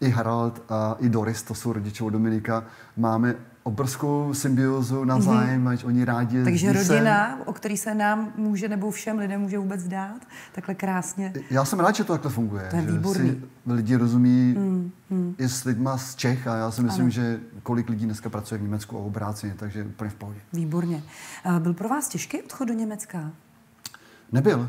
i 0.00 0.10
Harald 0.10 0.62
a 0.68 0.96
i 0.98 1.08
Doris, 1.08 1.42
to 1.42 1.54
jsou 1.54 1.72
rodiče 1.72 2.04
od 2.04 2.10
Dominika, 2.10 2.64
máme 2.96 3.34
obrovskou 3.62 4.34
symbiozu 4.34 5.04
navzájem, 5.04 5.64
mm-hmm. 5.64 5.72
ať 5.72 5.84
oni 5.84 6.04
rádi 6.04 6.44
Takže 6.44 6.72
rodina, 6.72 7.38
o 7.46 7.52
který 7.52 7.76
se 7.76 7.94
nám 7.94 8.32
může 8.36 8.68
nebo 8.68 8.90
všem 8.90 9.18
lidem 9.18 9.40
může 9.40 9.58
vůbec 9.58 9.88
dát, 9.88 10.20
takhle 10.52 10.74
krásně. 10.74 11.32
Já 11.50 11.64
jsem 11.64 11.80
rád, 11.80 11.94
že 11.94 12.04
to 12.04 12.12
takhle 12.12 12.30
funguje. 12.30 12.66
To 12.70 12.76
je 12.76 12.82
že 12.82 12.90
výborný. 12.90 13.30
si 13.30 13.42
lidi 13.66 13.96
rozumí 13.96 14.54
mm, 14.58 14.90
mm. 15.10 15.34
i 15.38 15.48
s 15.48 15.64
lidma 15.64 15.98
z 15.98 16.14
Čech 16.14 16.46
a 16.46 16.56
já 16.56 16.70
si 16.70 16.82
myslím, 16.82 17.04
ano. 17.04 17.10
že 17.10 17.40
kolik 17.62 17.88
lidí 17.88 18.04
dneska 18.04 18.28
pracuje 18.28 18.58
v 18.58 18.62
Německu 18.62 18.98
a 18.98 19.00
obráceně, 19.00 19.54
takže 19.56 19.84
úplně 19.84 20.10
v 20.10 20.14
pohodě. 20.14 20.40
Výborně. 20.52 21.02
Byl 21.58 21.74
pro 21.74 21.88
vás 21.88 22.08
těžký 22.08 22.42
odchod 22.42 22.68
do 22.68 22.74
Německa? 22.74 23.30
Nebyl. 24.32 24.68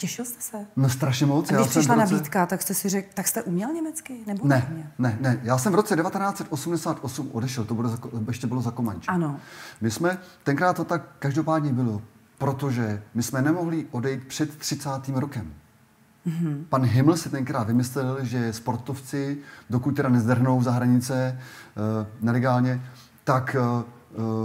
Těšil 0.00 0.24
jste 0.24 0.40
se? 0.40 0.66
No 0.76 0.88
strašně 0.88 1.26
moc. 1.26 1.52
A 1.52 1.54
když 1.54 1.66
přišla 1.66 1.94
roce... 1.94 2.12
nabídka, 2.12 2.46
tak 2.46 2.62
jste 2.62 2.74
si 2.74 2.88
řekl, 2.88 3.08
tak 3.14 3.28
jste 3.28 3.42
uměl 3.42 3.72
německy? 3.72 4.20
Nebo 4.26 4.46
ne, 4.48 4.66
ne, 4.76 4.92
ne, 4.98 5.18
ne. 5.20 5.40
Já 5.42 5.58
jsem 5.58 5.72
v 5.72 5.74
roce 5.74 5.96
1988 5.96 7.28
odešel, 7.32 7.64
to 7.64 7.74
bylo 7.74 7.88
za, 7.88 7.98
ještě 8.28 8.46
bylo 8.46 8.62
za 8.62 8.70
Komanči. 8.70 9.06
Ano. 9.06 9.40
My 9.80 9.90
jsme, 9.90 10.18
tenkrát 10.44 10.76
to 10.76 10.84
tak 10.84 11.02
každopádně 11.18 11.72
bylo, 11.72 12.02
protože 12.38 13.02
my 13.14 13.22
jsme 13.22 13.42
nemohli 13.42 13.86
odejít 13.90 14.26
před 14.26 14.58
30. 14.58 14.90
rokem. 15.14 15.54
Mm-hmm. 16.26 16.64
Pan 16.68 16.84
Himmel 16.84 17.16
si 17.16 17.30
tenkrát 17.30 17.66
vymyslel, 17.66 18.24
že 18.24 18.52
sportovci, 18.52 19.38
dokud 19.70 19.96
teda 19.96 20.08
nezdrhnou 20.08 20.62
za 20.62 20.70
hranice 20.70 21.38
uh, 21.38 22.06
nelegálně, 22.20 22.82
tak 23.24 23.56
uh, 23.60 23.82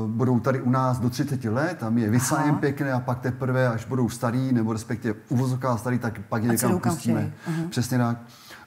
budou 0.07 0.39
tady 0.39 0.61
u 0.61 0.69
nás 0.69 0.99
do 0.99 1.09
30 1.09 1.43
let 1.43 1.83
a 1.83 1.89
my 1.89 2.01
je 2.01 2.09
vysájem 2.09 2.55
pěkně 2.55 2.91
a 2.91 2.99
pak 2.99 3.19
teprve, 3.19 3.67
až 3.67 3.85
budou 3.85 4.09
starý, 4.09 4.53
nebo 4.53 4.73
respektive 4.73 5.15
uvozovká 5.29 5.77
starý, 5.77 5.99
tak 5.99 6.19
pak 6.29 6.43
je 6.43 6.49
někam 6.49 6.79
pustíme. 6.79 7.33
Uh-huh. 7.49 7.69
Přesně 7.69 7.97
tak. 7.97 8.17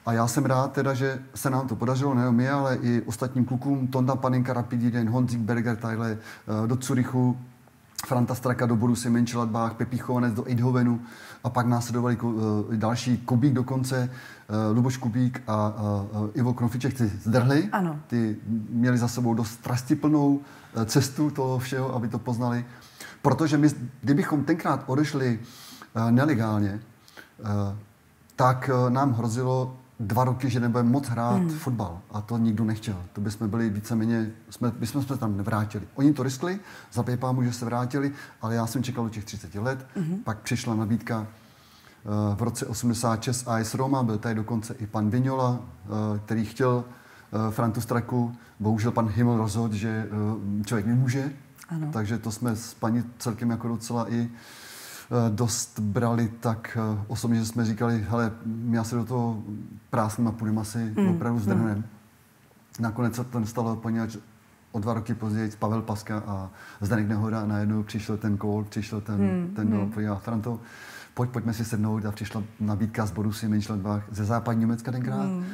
A 0.05 0.13
já 0.13 0.27
jsem 0.27 0.45
rád 0.45 0.71
teda, 0.71 0.93
že 0.93 1.19
se 1.35 1.49
nám 1.49 1.67
to 1.67 1.75
podařilo, 1.75 2.13
nejenom 2.13 2.35
mě, 2.35 2.51
ale 2.51 2.77
i 2.81 3.01
ostatním 3.01 3.45
klukům, 3.45 3.87
Tonda 3.87 4.15
Paninka, 4.15 4.53
Rapididen, 4.53 5.09
Honzik 5.09 5.39
Berger, 5.39 5.75
takhle 5.75 6.17
uh, 6.61 6.67
do 6.67 6.75
Curychu, 6.75 7.37
Franta 8.07 8.35
Straka 8.35 8.65
do 8.65 8.75
Borusy 8.75 9.09
Mönchengladbach, 9.09 9.73
Pepí 9.73 9.97
Chovanec 9.97 10.33
do 10.33 10.47
Eindhovenu 10.47 11.01
a 11.43 11.49
pak 11.49 11.65
následovali 11.67 12.17
uh, 12.17 12.33
další 12.75 13.17
Kubík 13.17 13.53
dokonce, 13.53 14.09
uh, 14.69 14.75
Luboš 14.75 14.97
Kubík 14.97 15.41
a 15.47 15.73
uh, 16.21 16.29
Ivo 16.33 16.53
Krofiček 16.53 16.93
ty 16.93 17.07
zdrhli. 17.07 17.69
Ano. 17.71 17.99
Ty 18.07 18.37
měli 18.69 18.97
za 18.97 19.07
sebou 19.07 19.33
dost 19.33 19.51
strastiplnou 19.51 20.35
uh, 20.35 20.83
cestu 20.85 21.31
toho 21.31 21.59
všeho, 21.59 21.95
aby 21.95 22.07
to 22.07 22.19
poznali. 22.19 22.65
Protože 23.21 23.57
my, 23.57 23.69
kdybychom 24.01 24.43
tenkrát 24.43 24.83
odešli 24.87 25.39
nelegálně, 26.09 26.79
tak 28.35 28.69
nám 28.89 29.13
hrozilo 29.13 29.75
dva 29.99 30.23
roky, 30.23 30.49
že 30.49 30.59
nebudeme 30.59 30.89
moc 30.89 31.07
hrát 31.07 31.35
hmm. 31.35 31.49
fotbal. 31.49 32.01
A 32.11 32.21
to 32.21 32.37
nikdo 32.37 32.63
nechtěl. 32.63 33.03
To 33.13 33.21
bychom 33.21 33.49
byli 33.49 33.69
víceméně, 33.69 34.31
jsme, 34.49 34.71
my 34.79 34.87
jsme 34.87 35.03
se 35.03 35.17
tam 35.17 35.37
nevrátili. 35.37 35.87
Oni 35.95 36.13
to 36.13 36.23
riskli, 36.23 36.59
za 36.93 37.03
pámu, 37.19 37.43
že 37.43 37.53
se 37.53 37.65
vrátili, 37.65 38.11
ale 38.41 38.55
já 38.55 38.67
jsem 38.67 38.83
čekal 38.83 39.03
do 39.03 39.09
těch 39.09 39.25
30 39.25 39.55
let. 39.55 39.87
Hmm. 39.95 40.17
Pak 40.23 40.39
přišla 40.39 40.75
nabídka 40.75 41.19
uh, 41.19 42.35
v 42.35 42.41
roce 42.41 42.65
86 42.65 43.47
AS 43.47 43.73
Roma, 43.73 44.03
byl 44.03 44.17
tady 44.17 44.35
dokonce 44.35 44.73
i 44.73 44.87
pan 44.87 45.09
Vignola, 45.09 45.51
uh, 45.51 46.17
který 46.25 46.45
chtěl 46.45 46.83
uh, 47.31 47.51
Frantu 47.51 47.81
Straku. 47.81 48.35
Bohužel 48.59 48.91
pan 48.91 49.07
Himmel 49.07 49.37
rozhodl, 49.37 49.75
že 49.75 50.07
člověk 50.65 50.87
nemůže. 50.87 51.31
Ano. 51.69 51.89
Takže 51.93 52.17
to 52.17 52.31
jsme 52.31 52.55
s 52.55 52.73
paní 52.73 53.03
celkem 53.17 53.49
jako 53.49 53.67
docela 53.67 54.13
i 54.13 54.29
Eh, 54.29 54.68
dost 55.29 55.79
brali 55.79 56.31
tak 56.39 56.77
eh, 56.77 57.03
osobně, 57.07 57.39
že 57.39 57.45
jsme 57.45 57.65
říkali, 57.65 58.05
hele, 58.09 58.31
my 58.45 58.77
asi 58.77 58.95
do 58.95 59.05
toho 59.05 59.43
prásným 59.89 60.27
a 60.27 60.31
půjdeme 60.31 60.61
asi 60.61 60.93
mm. 60.97 61.07
opravdu 61.07 61.39
zdrhnem. 61.39 61.77
Mm. 61.77 61.83
Nakonec 62.79 63.15
se 63.15 63.23
to 63.23 63.45
stalo, 63.45 63.75
poněvadž 63.75 64.17
o 64.71 64.79
dva 64.79 64.93
roky 64.93 65.13
později 65.13 65.51
Pavel 65.59 65.81
Paska 65.81 66.23
a 66.27 66.49
Zdeněk 66.81 67.07
Nehoda 67.07 67.45
najednou 67.45 67.83
přišel 67.83 68.17
ten 68.17 68.37
kol, 68.37 68.63
přišel 68.63 69.01
ten, 69.01 69.21
mm. 69.21 69.53
ten 69.55 69.81
mm. 69.81 69.91
podíval, 69.91 70.19
Franto, 70.23 70.59
pojď, 71.13 71.29
pojďme 71.29 71.53
si 71.53 71.65
sednout 71.65 72.05
a 72.05 72.11
přišla 72.11 72.43
nabídka 72.59 73.05
z 73.05 73.11
Borusy 73.11 73.47
Mönchengladbach 73.47 74.01
ze 74.11 74.25
západní 74.25 74.59
Německa 74.59 74.91
tenkrát. 74.91 75.25
Mm. 75.25 75.45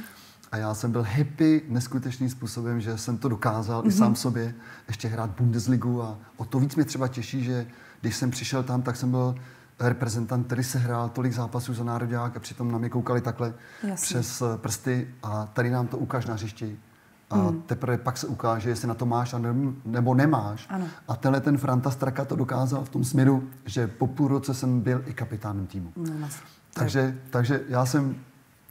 A 0.51 0.57
já 0.57 0.73
jsem 0.73 0.91
byl 0.91 1.05
happy 1.17 1.61
neskutečným 1.69 2.29
způsobem, 2.29 2.81
že 2.81 2.97
jsem 2.97 3.17
to 3.17 3.29
dokázal 3.29 3.81
mm-hmm. 3.81 3.87
i 3.87 3.91
sám 3.91 4.15
sobě 4.15 4.55
ještě 4.87 5.07
hrát 5.07 5.29
Bundesligu 5.29 6.03
a 6.03 6.17
o 6.37 6.45
to 6.45 6.59
víc 6.59 6.75
mě 6.75 6.85
třeba 6.85 7.07
těší, 7.07 7.43
že 7.43 7.67
když 8.05 8.15
jsem 8.15 8.31
přišel 8.31 8.63
tam, 8.63 8.81
tak 8.81 8.95
jsem 8.95 9.11
byl 9.11 9.35
reprezentant, 9.79 10.45
který 10.45 10.63
se 10.63 10.79
hrál 10.79 11.09
tolik 11.09 11.33
zápasů 11.33 11.73
za 11.73 11.83
národák 11.83 12.37
a 12.37 12.39
přitom 12.39 12.71
na 12.71 12.77
mě 12.77 12.89
koukali 12.89 13.21
takhle 13.21 13.53
Jasně. 13.83 14.05
přes 14.05 14.41
eh, 14.41 14.57
prsty 14.57 15.07
a 15.23 15.45
tady 15.45 15.69
nám 15.69 15.87
to 15.87 15.97
ukáž 15.97 16.25
na 16.25 16.33
hřišti. 16.33 16.79
A 17.29 17.35
hmm. 17.35 17.61
teprve 17.61 17.97
pak 17.97 18.17
se 18.17 18.27
ukáže, 18.27 18.69
jestli 18.69 18.87
na 18.87 18.93
to 18.93 19.05
máš 19.05 19.33
a 19.33 19.37
ne, 19.37 19.55
nebo 19.85 20.15
nemáš. 20.15 20.67
Ano. 20.69 20.85
A 21.07 21.15
tenhle 21.15 21.41
ten 21.41 21.57
Franta 21.57 21.91
Straka 21.91 22.25
to 22.25 22.35
dokázal 22.35 22.83
v 22.83 22.89
tom 22.89 23.03
směru, 23.03 23.43
že 23.65 23.87
po 23.87 24.07
půl 24.07 24.27
roce 24.27 24.53
jsem 24.53 24.81
byl 24.81 25.03
i 25.05 25.13
kapitánem 25.13 25.67
týmu. 25.67 25.93
No, 25.95 26.27
takže, 26.73 27.17
takže 27.29 27.61
já 27.67 27.85
jsem 27.85 28.15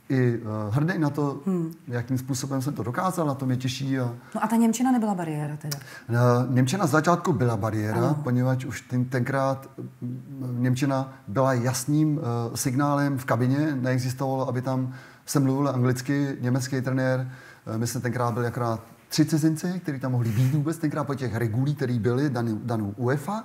i 0.08 0.38
uh, 0.38 0.75
hrdý 0.75 0.99
na 0.99 1.11
to, 1.11 1.40
hmm. 1.46 1.73
jakým 1.88 2.18
způsobem 2.18 2.62
jsem 2.62 2.75
to 2.75 2.82
dokázal, 2.82 3.26
na 3.26 3.34
to 3.34 3.46
mě 3.46 3.56
těší. 3.56 3.99
A... 3.99 4.14
No 4.34 4.44
a 4.44 4.49
ta 4.49 4.56
Němčina 4.56 4.92
nebyla 4.92 5.14
bariéra 5.14 5.56
teda? 5.56 5.78
Uh, 6.08 6.54
Němčina 6.54 6.87
z 6.87 6.90
začátku 6.90 7.32
byla 7.32 7.56
bariéra, 7.56 7.99
ano. 7.99 8.20
poněvadž 8.23 8.64
už 8.64 8.80
ten, 8.80 9.04
tenkrát 9.04 9.70
mm, 10.00 10.56
Němčina 10.58 11.12
byla 11.28 11.52
jasným 11.52 12.16
uh, 12.16 12.23
signálem 12.54 13.18
v 13.18 13.25
kabině, 13.25 13.76
neexistovalo, 13.80 14.49
aby 14.49 14.62
tam 14.62 14.94
se 15.26 15.40
mluvil 15.40 15.68
anglicky, 15.68 16.37
německý 16.40 16.80
trenér, 16.80 17.30
uh, 17.66 17.78
my 17.78 17.87
jsme 17.87 18.00
tenkrát 18.00 18.34
byli 18.34 18.46
akorát 18.46 18.80
tři 19.08 19.25
cizinci, 19.25 19.80
kteří 19.82 20.00
tam 20.00 20.12
mohli 20.12 20.30
být 20.30 20.54
vůbec 20.54 20.78
tenkrát 20.78 21.04
po 21.04 21.14
těch 21.14 21.37
regulí, 21.37 21.75
které 21.75 21.99
byly 21.99 22.30
danou, 22.30 22.61
danou 22.64 22.94
UEFA. 22.96 23.44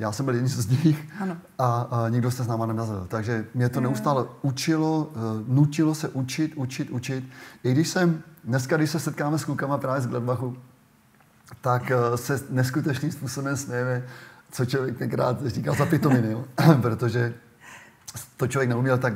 Já 0.00 0.12
jsem 0.12 0.24
byl 0.24 0.34
jeden 0.34 0.48
z 0.48 0.84
nich 0.84 1.08
ano. 1.20 1.36
a, 1.58 1.80
a 1.80 2.08
nikdo 2.08 2.30
se 2.30 2.44
s 2.44 2.46
náma 2.46 2.66
nenazil. 2.66 3.06
Takže 3.08 3.46
mě 3.54 3.68
to 3.68 3.80
neustále 3.80 4.26
učilo, 4.42 5.12
uh, 5.14 5.48
nutilo 5.48 5.94
se 5.94 6.08
učit, 6.08 6.52
učit, 6.56 6.90
učit. 6.90 7.24
I 7.64 7.72
když 7.72 7.88
jsem, 7.88 8.22
dneska, 8.44 8.76
když 8.76 8.90
se 8.90 9.00
setkáme 9.00 9.38
s 9.38 9.44
klukama 9.44 9.78
právě 9.78 10.00
z 10.00 10.06
Gladbachu, 10.06 10.56
tak 11.60 11.82
uh, 11.82 12.16
se 12.16 12.40
neskutečným 12.50 13.12
způsobem 13.12 13.56
smějeme, 13.56 14.02
co 14.50 14.64
člověk 14.64 14.98
tenkrát 14.98 15.46
říkal 15.46 15.74
za 15.74 15.86
pitominy, 15.86 16.36
protože 16.82 17.34
to 18.36 18.46
člověk 18.46 18.68
neuměl 18.68 18.98
tak 18.98 19.14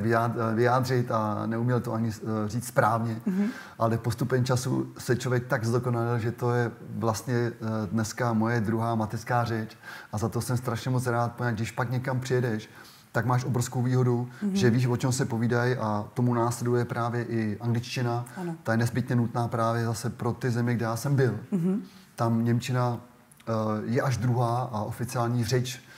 vyjádřit 0.55 1.11
a 1.11 1.47
neuměl 1.47 1.81
to 1.81 1.93
ani 1.93 2.11
eh, 2.11 2.49
říct 2.49 2.67
správně, 2.67 3.21
mm-hmm. 3.27 3.47
ale 3.79 3.99
postupem 3.99 4.45
času 4.45 4.93
se 4.99 5.17
člověk 5.17 5.47
tak 5.47 5.65
zdokonalil, 5.65 6.19
že 6.19 6.33
to 6.33 6.53
je 6.53 6.71
vlastně 6.89 7.35
eh, 7.35 7.53
dneska 7.87 8.33
moje 8.33 8.61
druhá 8.61 8.95
mateřská 8.95 9.45
řeč 9.45 9.77
a 10.12 10.18
za 10.18 10.29
to 10.29 10.40
jsem 10.40 10.57
strašně 10.57 10.90
moc 10.90 11.07
rád, 11.07 11.33
protože 11.33 11.53
když 11.53 11.71
pak 11.71 11.90
někam 11.90 12.21
přijedeš, 12.21 12.71
tak 13.12 13.27
máš 13.27 13.45
obrovskou 13.45 13.83
výhodu, 13.83 14.29
mm-hmm. 14.42 14.53
že 14.53 14.71
víš, 14.71 14.87
o 14.87 14.97
čem 14.97 15.12
se 15.12 15.25
povídají 15.25 15.77
a 15.77 16.05
tomu 16.14 16.35
následuje 16.35 16.85
právě 16.85 17.25
i 17.25 17.59
angličtina. 17.61 18.25
Ano. 18.37 18.57
Ta 18.62 18.73
je 18.73 18.79
nezbytně 18.79 19.16
nutná 19.16 19.49
právě 19.49 19.85
zase 19.85 20.11
pro 20.11 20.33
ty 20.33 20.51
země, 20.51 20.75
kde 20.75 20.85
já 20.85 20.97
jsem 20.97 21.16
byl. 21.16 21.38
Mm-hmm. 21.53 21.81
Tam 22.16 22.45
Němčina 22.45 22.88
uh, 22.88 22.99
je 23.85 24.03
až 24.03 24.16
druhá 24.16 24.68
a 24.73 24.81
oficiální 24.81 25.45
řeč 25.45 25.81
Eh, 25.81 25.93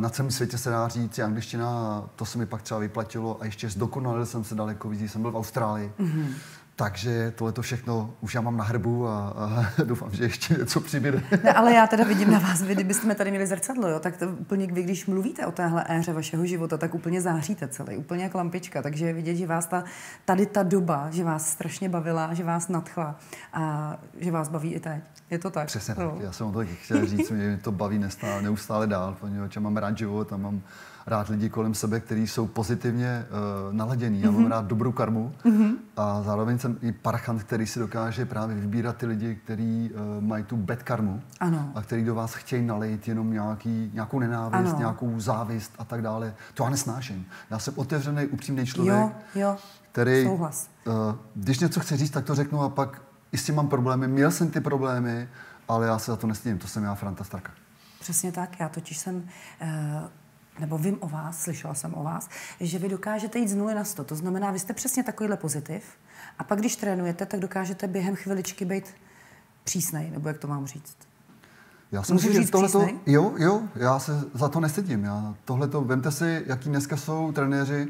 na 0.00 0.08
celém 0.08 0.30
světě 0.30 0.58
se 0.58 0.70
dá 0.70 0.88
říct 0.88 1.18
angličtina 1.18 2.02
to 2.16 2.24
se 2.24 2.38
mi 2.38 2.46
pak 2.46 2.62
třeba 2.62 2.80
vyplatilo 2.80 3.42
a 3.42 3.44
ještě 3.44 3.68
zdokonalil 3.68 4.26
jsem 4.26 4.44
se 4.44 4.54
daleko 4.54 4.88
víc, 4.88 5.12
jsem 5.12 5.22
byl 5.22 5.30
v 5.30 5.36
Austrálii. 5.36 5.92
Mm-hmm. 6.00 6.34
Takže 6.78 7.32
tohle 7.36 7.52
to 7.52 7.62
všechno 7.62 8.14
už 8.20 8.34
já 8.34 8.40
mám 8.40 8.56
na 8.56 8.64
hrbu 8.64 9.08
a, 9.08 9.28
a 9.28 9.66
doufám, 9.84 10.10
že 10.12 10.24
ještě 10.24 10.54
něco 10.54 10.80
přibude. 10.80 11.22
Ne, 11.44 11.52
ale 11.52 11.72
já 11.72 11.86
teda 11.86 12.04
vidím 12.04 12.30
na 12.30 12.38
vás, 12.38 12.62
vy 12.62 12.74
kdybyste 12.74 13.14
tady 13.14 13.30
měli 13.30 13.46
zrcadlo, 13.46 13.88
jo, 13.88 14.00
tak 14.00 14.16
to 14.16 14.28
úplně 14.28 14.66
vy, 14.66 14.82
když 14.82 15.06
mluvíte 15.06 15.46
o 15.46 15.52
téhle 15.52 15.84
éře 15.88 16.12
vašeho 16.12 16.46
života, 16.46 16.78
tak 16.78 16.94
úplně 16.94 17.20
záříte 17.20 17.68
celý, 17.68 17.96
úplně 17.96 18.22
jak 18.22 18.34
lampička. 18.34 18.82
Takže 18.82 19.06
je 19.06 19.12
vidět, 19.12 19.34
že 19.34 19.46
vás 19.46 19.66
ta, 19.66 19.84
tady 20.24 20.46
ta 20.46 20.62
doba, 20.62 21.08
že 21.10 21.24
vás 21.24 21.50
strašně 21.50 21.88
bavila, 21.88 22.34
že 22.34 22.44
vás 22.44 22.68
nadchla 22.68 23.18
a 23.52 23.96
že 24.18 24.30
vás 24.30 24.48
baví 24.48 24.74
i 24.74 24.80
teď. 24.80 25.02
Je 25.30 25.38
to 25.38 25.50
tak? 25.50 25.66
Přesně 25.66 25.94
no. 25.98 26.10
tak. 26.10 26.20
Já 26.20 26.32
jsem 26.32 26.46
o 26.46 26.52
to 26.52 26.64
chtěl 26.82 27.06
říct, 27.06 27.28
že 27.28 27.34
mě 27.34 27.58
to 27.62 27.72
baví 27.72 27.98
neustále, 27.98 28.42
neustále 28.42 28.86
dál, 28.86 29.16
protože 29.20 29.60
mám 29.60 29.76
rád 29.76 29.98
život 29.98 30.32
a 30.32 30.36
mám 30.36 30.62
rád 31.08 31.28
lidi 31.28 31.48
kolem 31.48 31.74
sebe, 31.74 32.00
kteří 32.00 32.26
jsou 32.26 32.46
pozitivně 32.46 33.26
uh, 33.30 33.74
naladění. 33.74 34.18
Mm-hmm. 34.18 34.24
Já 34.24 34.30
mám 34.30 34.40
mhm. 34.40 34.50
rád 34.50 34.64
dobrou 34.64 34.92
karmu 34.92 35.32
mm-hmm. 35.44 35.76
a 35.96 36.22
zároveň 36.22 36.58
jsem 36.58 36.78
i 36.82 36.92
parchant, 36.92 37.42
který 37.42 37.66
si 37.66 37.78
dokáže 37.78 38.26
právě 38.26 38.56
vybírat 38.56 38.96
ty 38.96 39.06
lidi, 39.06 39.34
kteří 39.34 39.90
uh, 39.92 40.24
mají 40.24 40.44
tu 40.44 40.56
bad 40.56 40.82
karmu 40.82 41.22
ano. 41.40 41.72
a 41.74 41.82
který 41.82 42.04
do 42.04 42.14
vás 42.14 42.34
chtějí 42.34 42.66
nalejt 42.66 43.08
jenom 43.08 43.32
nějaký, 43.32 43.90
nějakou 43.94 44.18
nenávist, 44.18 44.68
ano. 44.68 44.78
nějakou 44.78 45.20
závist 45.20 45.72
a 45.78 45.84
tak 45.84 46.02
dále. 46.02 46.34
To 46.54 46.64
já 46.64 46.70
nesnáším. 46.70 47.26
Já 47.50 47.58
jsem 47.58 47.74
otevřený, 47.76 48.26
upřímný 48.26 48.66
člověk, 48.66 48.96
jo, 48.96 49.12
jo. 49.34 49.56
který, 49.92 50.24
Souhlas. 50.24 50.68
Uh, 50.86 50.94
když 51.34 51.58
něco 51.58 51.80
chce 51.80 51.96
říct, 51.96 52.10
tak 52.10 52.24
to 52.24 52.34
řeknu 52.34 52.62
a 52.62 52.68
pak 52.68 53.02
i 53.32 53.38
s 53.38 53.44
tím 53.44 53.54
mám 53.54 53.68
problémy. 53.68 54.08
Měl 54.08 54.30
jsem 54.30 54.50
ty 54.50 54.60
problémy, 54.60 55.28
ale 55.68 55.86
já 55.86 55.98
se 55.98 56.10
za 56.10 56.16
to 56.16 56.26
nestydím. 56.26 56.58
To 56.58 56.68
jsem 56.68 56.84
já, 56.84 56.94
Franta 56.94 57.24
Starka. 57.24 57.52
Přesně 58.00 58.32
tak. 58.32 58.60
Já 58.60 58.68
totiž 58.68 58.98
jsem 58.98 59.16
uh 59.16 60.08
nebo 60.60 60.78
vím 60.78 60.96
o 61.00 61.08
vás, 61.08 61.42
slyšela 61.42 61.74
jsem 61.74 61.94
o 61.94 62.02
vás, 62.02 62.28
že 62.60 62.78
vy 62.78 62.88
dokážete 62.88 63.38
jít 63.38 63.48
z 63.48 63.54
nuly 63.54 63.74
na 63.74 63.84
sto. 63.84 64.04
To 64.04 64.14
znamená, 64.14 64.50
vy 64.50 64.58
jste 64.58 64.72
přesně 64.72 65.02
takovýhle 65.02 65.36
pozitiv 65.36 65.84
a 66.38 66.44
pak, 66.44 66.58
když 66.58 66.76
trénujete, 66.76 67.26
tak 67.26 67.40
dokážete 67.40 67.86
během 67.86 68.16
chviličky 68.16 68.64
být 68.64 68.84
přísnej, 69.64 70.10
nebo 70.10 70.28
jak 70.28 70.38
to 70.38 70.48
mám 70.48 70.66
říct? 70.66 70.96
Já 71.92 72.02
jsem 72.02 72.18
si 72.18 72.32
říct 72.32 72.50
tohleto, 72.50 72.88
jo, 73.06 73.34
jo, 73.38 73.62
já 73.74 73.98
se 73.98 74.24
za 74.34 74.48
to 74.48 74.60
nestydím. 74.60 75.04
Já 75.04 75.34
tohleto, 75.44 75.80
vemte 75.80 76.12
si, 76.12 76.42
jaký 76.46 76.68
dneska 76.68 76.96
jsou 76.96 77.32
trenéři, 77.32 77.88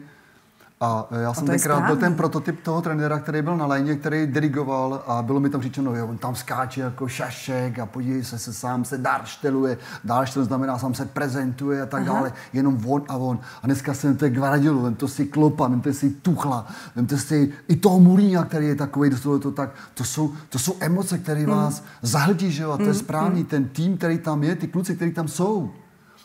a 0.80 1.08
já 1.20 1.34
jsem 1.34 1.46
tenkrát 1.46 1.86
byl 1.86 1.96
ten 1.96 2.14
prototyp 2.14 2.62
toho 2.62 2.82
trenéra, 2.82 3.18
který 3.18 3.42
byl 3.42 3.56
na 3.56 3.66
léně, 3.66 3.96
který 3.96 4.26
dirigoval 4.26 5.02
a 5.06 5.22
bylo 5.22 5.40
mi 5.40 5.50
tam 5.50 5.62
řečeno, 5.62 5.96
jo, 5.96 6.06
on 6.06 6.18
tam 6.18 6.34
skáče 6.34 6.80
jako 6.80 7.08
šašek 7.08 7.78
a 7.78 7.86
podívej 7.86 8.24
se, 8.24 8.38
se 8.38 8.52
sám 8.52 8.84
se 8.84 8.98
daršteluje. 8.98 9.78
Darštel 10.04 10.44
znamená, 10.44 10.78
sám 10.78 10.94
se 10.94 11.04
prezentuje 11.04 11.82
a 11.82 11.86
tak 11.86 12.02
Aha. 12.02 12.14
dále. 12.14 12.32
Jenom 12.52 12.86
on 12.86 13.02
a 13.08 13.16
on. 13.16 13.40
A 13.62 13.66
dneska 13.66 13.94
jsem 13.94 14.16
to 14.16 14.28
Guardiolu, 14.28 14.82
vemte 14.82 15.08
si 15.08 15.26
Klopa, 15.26 15.68
vemte 15.68 15.92
si 15.92 16.10
Tuchla, 16.10 16.66
vemte 16.96 17.18
si 17.18 17.52
i 17.68 17.76
toho 17.76 18.00
Mulína, 18.00 18.44
který 18.44 18.66
je 18.66 18.74
takový, 18.74 19.10
to, 19.10 19.38
to, 19.38 19.50
tak, 19.50 19.70
to, 19.94 20.04
jsou, 20.04 20.32
to 20.48 20.58
jsou 20.58 20.76
emoce, 20.80 21.18
které 21.18 21.40
mm. 21.40 21.46
vás 21.46 21.82
zahltí, 22.02 22.52
že 22.52 22.62
jo, 22.62 22.70
a 22.72 22.76
to 22.76 22.82
mm. 22.82 22.88
je 22.88 22.94
správný. 22.94 23.40
Mm. 23.40 23.46
Ten 23.46 23.68
tým, 23.68 23.96
který 23.96 24.18
tam 24.18 24.42
je, 24.42 24.56
ty 24.56 24.66
kluci, 24.66 24.96
kteří 24.96 25.12
tam 25.12 25.28
jsou, 25.28 25.70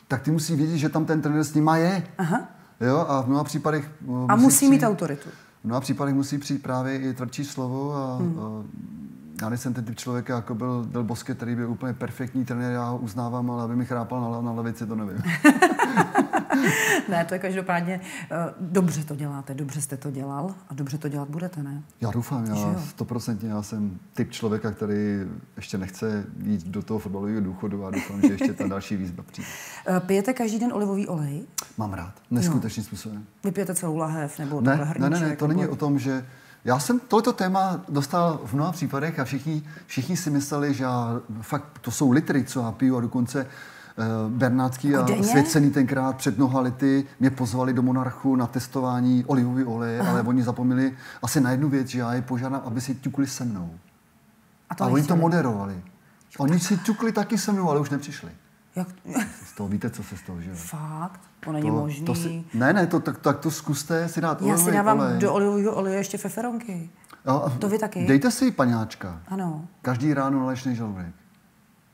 tak 0.07 0.21
ty 0.21 0.31
musí 0.31 0.55
vědět, 0.55 0.77
že 0.77 0.89
tam 0.89 1.05
ten 1.05 1.21
trenér 1.21 1.43
s 1.43 1.53
nima 1.53 1.77
je. 1.77 2.03
Aha. 2.17 2.41
Jo, 2.81 3.05
a 3.07 3.21
v 3.21 3.27
mnoha 3.27 3.43
případech... 3.43 3.91
Uh, 4.05 4.25
a 4.31 4.35
musí 4.35 4.55
přijít, 4.55 4.69
mít 4.69 4.83
autoritu. 4.83 5.29
V 5.61 5.65
mnoha 5.65 5.81
případech 5.81 6.15
musí 6.15 6.37
přijít 6.37 6.63
právě 6.63 6.99
i 6.99 7.13
tvrdší 7.13 7.45
slovo 7.45 7.95
a, 7.95 8.17
hmm. 8.17 8.39
a 8.39 8.63
já 9.41 9.49
nejsem 9.49 9.73
ten 9.73 9.85
typ 9.85 9.97
člověka, 9.97 10.35
jako 10.35 10.55
byl 10.55 10.85
Del 10.85 11.03
Bosque, 11.03 11.35
který 11.35 11.55
byl 11.55 11.71
úplně 11.71 11.93
perfektní 11.93 12.45
trenér, 12.45 12.71
já 12.71 12.89
ho 12.89 12.97
uznávám, 12.97 13.51
ale 13.51 13.63
aby 13.63 13.75
mi 13.75 13.85
chrápal 13.85 14.31
na, 14.31 14.41
na 14.41 14.51
levici, 14.51 14.85
to 14.85 14.95
nevím. 14.95 15.23
ne, 17.09 17.25
to 17.25 17.33
je 17.33 17.39
každopádně, 17.39 17.99
uh, 17.99 18.37
dobře 18.59 19.03
to 19.03 19.15
děláte, 19.15 19.53
dobře 19.53 19.81
jste 19.81 19.97
to 19.97 20.11
dělal 20.11 20.55
a 20.69 20.73
dobře 20.73 20.97
to 20.97 21.09
dělat 21.09 21.29
budete, 21.29 21.63
ne? 21.63 21.83
Já 22.01 22.11
doufám, 22.11 22.45
já 22.45 22.81
stoprocentně, 22.89 23.49
já 23.49 23.63
jsem 23.63 23.99
typ 24.13 24.31
člověka, 24.31 24.71
který 24.71 24.95
ještě 25.55 25.77
nechce 25.77 26.25
jít 26.43 26.67
do 26.67 26.81
toho 26.81 26.99
fotbalového 26.99 27.41
důchodu 27.41 27.85
a 27.85 27.91
doufám, 27.91 28.21
že 28.21 28.33
ještě 28.33 28.53
ta 28.53 28.67
další 28.67 28.95
výzva 28.95 29.23
přijde. 29.31 29.49
Uh, 29.89 29.99
pijete 30.07 30.33
každý 30.33 30.59
den 30.59 30.73
olivový 30.73 31.07
olej? 31.07 31.43
Mám 31.77 31.93
rád, 31.93 32.13
neskutečným 32.31 32.83
způsobem. 32.83 33.25
Vypijete 33.43 33.75
celou 33.75 33.97
lahev 33.97 34.39
nebo 34.39 34.61
ne, 34.61 34.93
ne, 34.99 35.09
ne, 35.09 35.19
ne, 35.19 35.35
to 35.35 35.47
není 35.47 35.67
o 35.67 35.75
tom, 35.75 35.99
že 35.99 36.25
já 36.65 36.79
jsem 36.79 36.99
tohleto 36.99 37.33
téma 37.33 37.81
dostal 37.89 38.41
v 38.45 38.53
mnoha 38.53 38.71
případech 38.71 39.19
a 39.19 39.23
všichni, 39.23 39.63
všichni 39.87 40.17
si 40.17 40.29
mysleli, 40.29 40.73
že 40.73 40.83
já, 40.83 41.21
fakt 41.41 41.79
to 41.81 41.91
jsou 41.91 42.11
litry, 42.11 42.43
co 42.43 42.59
já 42.59 42.71
piju 42.71 42.97
a 42.97 43.01
dokonce 43.01 43.47
Bernátský 44.29 44.95
a 44.95 45.23
Svěcený 45.23 45.71
tenkrát 45.71 46.17
před 46.17 46.37
mnoha 46.37 46.61
lety 46.61 47.05
mě 47.19 47.29
pozvali 47.29 47.73
do 47.73 47.81
Monarchu 47.81 48.35
na 48.35 48.47
testování 48.47 49.25
olivový 49.25 49.63
oleje, 49.63 49.99
Aha. 49.99 50.11
ale 50.11 50.21
oni 50.21 50.43
zapomněli 50.43 50.93
asi 51.21 51.41
na 51.41 51.51
jednu 51.51 51.69
věc, 51.69 51.87
že 51.87 51.99
já 51.99 52.13
je 52.13 52.21
požádám, 52.21 52.61
aby 52.65 52.81
si 52.81 52.95
ťukli 52.95 53.27
se 53.27 53.45
mnou. 53.45 53.69
A, 54.69 54.75
to 54.75 54.83
a 54.83 54.87
oni 54.87 55.03
to 55.03 55.15
moderovali. 55.15 55.83
Oni 56.37 56.59
si 56.59 56.77
ťukli 56.77 57.11
taky 57.11 57.37
se 57.37 57.51
mnou, 57.51 57.69
ale 57.69 57.79
už 57.79 57.89
nepřišli. 57.89 58.29
Jak? 58.75 58.87
Z 59.45 59.53
toho 59.55 59.69
víte, 59.69 59.89
co 59.89 60.03
se 60.03 60.17
stalo, 60.17 60.41
že 60.41 60.53
Fakt? 60.53 61.21
To 61.39 61.51
není 61.51 61.69
to, 61.69 61.75
možný. 61.75 62.05
To 62.05 62.15
si, 62.15 62.43
ne, 62.53 62.73
ne, 62.73 62.87
to, 62.87 62.99
tak, 62.99 63.17
tak 63.17 63.39
to 63.39 63.51
zkuste 63.51 64.07
si 64.09 64.21
dát 64.21 64.41
Já 64.41 64.57
si 64.57 64.71
dávám 64.71 64.99
olej. 64.99 65.17
do 65.19 65.33
olivového 65.33 65.75
oleje 65.75 65.97
ještě 65.97 66.17
feferonky. 66.17 66.89
No, 67.25 67.49
to 67.59 67.69
vy 67.69 67.79
taky? 67.79 68.05
Dejte 68.07 68.31
si 68.31 68.51
paňáčka. 68.51 69.21
Ano. 69.27 69.67
Každý 69.81 70.13
ráno 70.13 70.39
na 70.39 70.45
lečný 70.45 70.75
žaludek. 70.75 71.13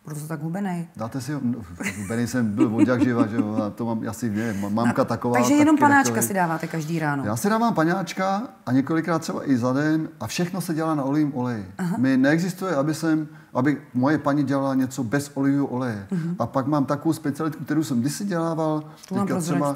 Proto 0.09 0.27
tak 0.27 0.41
hubenej. 0.41 0.87
Dáte 0.95 1.21
si 1.21 1.33
ho, 1.33 1.39
no, 1.43 1.59
hubenej 2.01 2.27
jsem 2.27 2.51
byl 2.55 2.75
od 2.75 2.87
jak 2.87 3.01
živa, 3.01 3.27
že 3.27 3.35
jo, 3.35 3.55
to 3.75 3.85
mám 3.85 4.09
asi, 4.09 4.29
ne, 4.29 4.53
mamka 4.69 5.05
taková. 5.05 5.33
Takže 5.33 5.53
jenom 5.53 5.77
panáčka 5.77 6.13
takový. 6.13 6.27
si 6.27 6.33
dáváte 6.33 6.67
každý 6.67 6.99
ráno. 6.99 7.23
Já 7.25 7.35
si 7.35 7.49
dávám 7.49 7.73
panáčka 7.73 8.43
a 8.65 8.71
několikrát 8.71 9.19
třeba 9.19 9.49
i 9.49 9.57
za 9.57 9.73
den 9.73 10.09
a 10.19 10.27
všechno 10.27 10.61
se 10.61 10.73
dělá 10.73 10.95
na 10.95 11.03
olivím 11.03 11.35
oleji. 11.35 11.71
Aha. 11.77 11.97
Mi 11.97 12.17
neexistuje, 12.17 12.75
aby 12.75 12.93
jsem, 12.93 13.27
aby 13.53 13.81
moje 13.93 14.17
paní 14.17 14.43
dělala 14.43 14.75
něco 14.75 15.03
bez 15.03 15.31
olivového 15.33 15.67
oleje. 15.67 16.07
Uh-huh. 16.11 16.35
A 16.39 16.45
pak 16.45 16.67
mám 16.67 16.85
takovou 16.85 17.13
specialitku, 17.13 17.63
kterou 17.63 17.83
jsem 17.83 17.99
kdysi 17.99 18.25
dělával. 18.25 18.83
To 19.09 19.15
mám 19.15 19.27
třeba, 19.41 19.75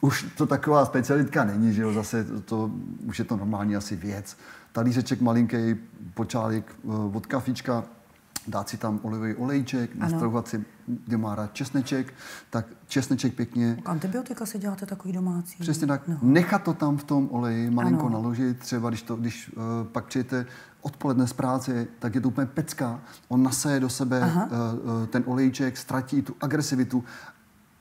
už 0.00 0.26
to 0.36 0.46
taková 0.46 0.86
specialitka 0.86 1.44
není, 1.44 1.72
že 1.72 1.82
jo, 1.82 1.92
zase 1.92 2.24
to, 2.24 2.40
to 2.40 2.70
už 3.06 3.18
je 3.18 3.24
to 3.24 3.36
normální 3.36 3.76
asi 3.76 3.96
věc. 3.96 4.36
Talířeček 4.72 5.20
malinký, 5.20 5.76
počálek 6.14 6.74
uh, 6.82 7.16
od 7.16 7.26
kafička, 7.26 7.84
dát 8.48 8.68
si 8.68 8.76
tam 8.76 9.00
olivový 9.02 9.34
olejček, 9.34 9.94
nastrouhat 9.94 10.48
si, 10.48 10.64
kdo 10.86 11.18
má 11.18 11.34
rád 11.34 11.54
česneček, 11.54 12.14
tak 12.50 12.66
česneček 12.86 13.34
pěkně. 13.34 13.78
Antibiotika 13.84 14.46
si 14.46 14.58
děláte 14.58 14.86
takový 14.86 15.12
domácí. 15.12 15.56
Přesně 15.60 15.86
tak. 15.86 16.08
No. 16.08 16.18
Nechat 16.22 16.62
to 16.62 16.74
tam 16.74 16.96
v 16.96 17.04
tom 17.04 17.28
oleji, 17.30 17.70
malinko 17.70 18.06
ano. 18.06 18.12
naložit. 18.12 18.58
Třeba 18.58 18.88
když, 18.88 19.02
to, 19.02 19.16
když 19.16 19.52
uh, 19.56 19.62
pak 19.92 20.04
přijete 20.04 20.46
odpoledne 20.80 21.26
z 21.26 21.32
práce, 21.32 21.86
tak 21.98 22.14
je 22.14 22.20
to 22.20 22.28
úplně 22.28 22.46
pecka. 22.46 23.00
On 23.28 23.42
naseje 23.42 23.80
do 23.80 23.88
sebe 23.88 24.20
uh, 24.20 24.42
uh, 24.42 25.06
ten 25.06 25.22
olejček, 25.26 25.76
ztratí 25.76 26.22
tu 26.22 26.34
agresivitu 26.40 27.04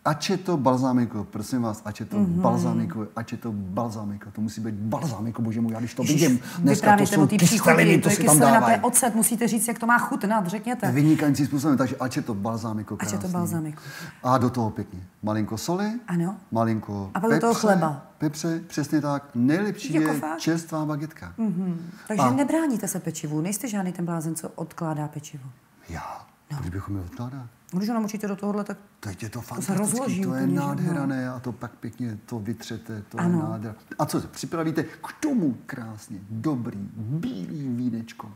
Ač 0.07 0.29
je 0.29 0.37
to 0.37 0.57
balzámiko, 0.57 1.23
prosím 1.23 1.61
vás, 1.61 1.81
ač 1.85 1.99
je 1.99 2.05
to 2.05 2.15
mm-hmm. 2.15 2.41
balzámiko, 2.41 3.07
ač 3.15 3.31
je 3.31 3.37
to 3.37 3.51
balzámiko, 3.51 4.31
to 4.31 4.41
musí 4.41 4.61
být 4.61 4.75
balzámiko, 4.75 5.41
bože 5.41 5.61
můj, 5.61 5.73
já 5.73 5.79
když 5.79 5.93
to 5.93 6.03
vidím, 6.03 6.39
dneska 6.59 6.97
to 6.97 7.03
jsou 7.03 7.27
kysteliny, 7.27 7.97
to 7.97 8.09
si 8.09 8.23
tam 8.23 8.39
dávají. 8.39 8.79
To 8.79 8.87
ocet, 8.87 9.15
musíte 9.15 9.47
říct, 9.47 9.67
jak 9.67 9.79
to 9.79 9.85
má 9.85 9.97
chutnat, 9.97 10.47
řekněte. 10.47 10.91
Vynikající 10.91 11.45
způsobem, 11.45 11.77
takže 11.77 11.95
ač 11.95 12.15
je 12.15 12.21
to 12.21 12.33
balzámiko 12.33 12.97
krásný. 12.97 13.17
Ač 13.17 13.23
je 13.23 13.27
to 13.27 13.33
balzámiko. 13.37 13.81
A 14.23 14.37
do 14.37 14.49
toho 14.49 14.69
pěkně. 14.69 14.99
Malinko 15.23 15.57
soli, 15.57 15.91
ano. 16.07 16.35
malinko 16.51 17.11
A 17.13 17.19
pak 17.19 17.31
do 17.31 17.39
toho 17.39 17.53
chleba. 17.53 18.05
Pepře, 18.17 18.61
přesně 18.67 19.01
tak. 19.01 19.29
Nejlepší 19.35 19.93
jako 19.93 20.13
je 20.13 20.19
fakt? 20.19 20.39
čerstvá 20.39 20.85
bagetka. 20.85 21.33
Mm-hmm. 21.39 21.75
Takže 22.07 22.23
a... 22.23 22.31
nebráníte 22.31 22.87
se 22.87 22.99
pečivu, 22.99 23.41
nejste 23.41 23.67
žádný 23.67 23.91
ten 23.91 24.05
blázen, 24.05 24.35
co 24.35 24.49
odkládá 24.49 25.07
pečivo. 25.07 25.43
Já? 25.89 26.25
No. 26.51 26.57
Proč 26.57 26.69
bychom 26.69 26.95
je 26.95 27.01
odkládat? 27.01 27.56
Když 27.71 27.89
ho 27.89 27.93
namočíte 27.95 28.27
do 28.27 28.36
tohohle, 28.36 28.63
tak 28.63 28.77
Teď 28.99 29.23
je 29.23 29.30
to 29.30 29.41
fantastické, 29.41 30.21
to, 30.23 30.30
to 30.30 30.34
je 30.36 30.47
nádherané 30.47 31.25
no. 31.25 31.36
a 31.36 31.39
to 31.39 31.51
pak 31.51 31.71
pěkně 31.71 32.17
to 32.25 32.39
vytřete, 32.39 33.03
to 33.10 33.19
ano. 33.19 33.38
je 33.38 33.43
nádhera. 33.43 33.75
A 33.99 34.06
co 34.06 34.21
se 34.21 34.27
připravíte? 34.27 34.84
K 34.84 35.08
tomu 35.19 35.58
krásně 35.65 36.19
dobrý 36.30 36.89
bílý 36.95 37.67
vínečko. 37.75 38.32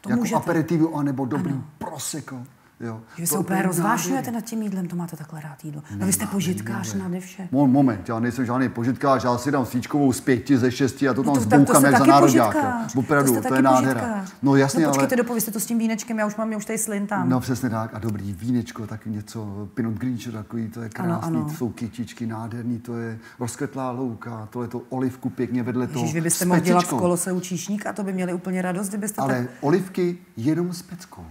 To 0.00 0.10
jako 0.10 0.20
můžete. 0.20 0.36
aperitivo, 0.36 0.94
anebo 0.94 1.24
dobrý 1.24 1.52
ano. 1.52 1.64
prosecco. 1.78 2.44
Jo. 2.80 3.00
Že 3.16 3.26
se 3.26 3.38
úplně 3.38 3.62
rozvášňujete 3.62 4.30
nad 4.30 4.40
tím 4.40 4.62
jídlem, 4.62 4.88
to 4.88 4.96
máte 4.96 5.16
takhle 5.16 5.40
rád 5.40 5.64
jídlo. 5.64 5.82
No 5.96 6.06
vy 6.06 6.12
jste 6.12 6.26
požitkář 6.26 6.94
nade 6.94 7.20
vše. 7.20 7.48
Moment, 7.52 8.08
já 8.08 8.20
nejsem 8.20 8.46
žádný 8.46 8.68
požitkář, 8.68 9.24
já 9.24 9.38
si 9.38 9.50
dám 9.50 9.66
svíčkovou 9.66 10.12
z 10.12 10.20
pěti, 10.20 10.58
ze 10.58 10.70
šesti 10.70 11.08
a 11.08 11.14
to 11.14 11.22
tam 11.22 11.34
no 11.34 11.34
to, 11.34 11.40
zboukám 11.40 11.84
jak 11.84 11.98
za 11.98 12.04
národák. 12.04 12.56
Opravdu, 12.96 13.34
to, 13.34 13.48
to 13.48 13.54
je 13.54 13.62
nádhera. 13.62 14.24
No 14.42 14.56
jasně, 14.56 14.84
no, 14.84 14.90
počkejte, 14.90 15.14
ale... 15.14 15.22
dopověste 15.22 15.50
to 15.50 15.60
s 15.60 15.66
tím 15.66 15.78
vínečkem, 15.78 16.18
já 16.18 16.26
už 16.26 16.36
mám, 16.36 16.52
já 16.52 16.58
už 16.58 16.64
tady 16.64 16.78
slintám. 16.78 17.28
No 17.28 17.40
přesně 17.40 17.70
tak, 17.70 17.94
a 17.94 17.98
dobrý 17.98 18.32
vínečko, 18.32 18.86
tak 18.86 19.06
něco, 19.06 19.68
Pinot 19.74 19.94
Grigio 19.94 20.32
takový, 20.32 20.68
to 20.68 20.82
je 20.82 20.88
krásný, 20.88 21.12
ano, 21.12 21.40
ano. 21.40 21.54
jsou 21.56 21.68
kytičky 21.68 22.26
nádherný, 22.26 22.78
to 22.78 22.96
je 22.96 23.18
rozkvetlá 23.40 23.90
louka, 23.90 24.48
to 24.50 24.62
je 24.62 24.68
to 24.68 24.82
olivku 24.88 25.30
pěkně 25.30 25.62
vedle 25.62 25.86
toho. 25.86 26.04
Ježiš, 26.04 26.14
vy 26.14 26.20
byste 26.20 26.44
mohli 26.44 26.60
dělat 26.60 26.84
v 26.84 26.88
kolose 26.88 27.40
číšník 27.40 27.86
a 27.86 27.92
to 27.92 28.04
by 28.04 28.12
měli 28.12 28.34
úplně 28.34 28.62
radost, 28.62 28.88
kdybyste 28.88 29.22
Ale 29.22 29.34
tak... 29.34 29.50
olivky 29.60 30.18
jenom 30.36 30.72
s 30.72 30.82
peckou. 30.82 31.26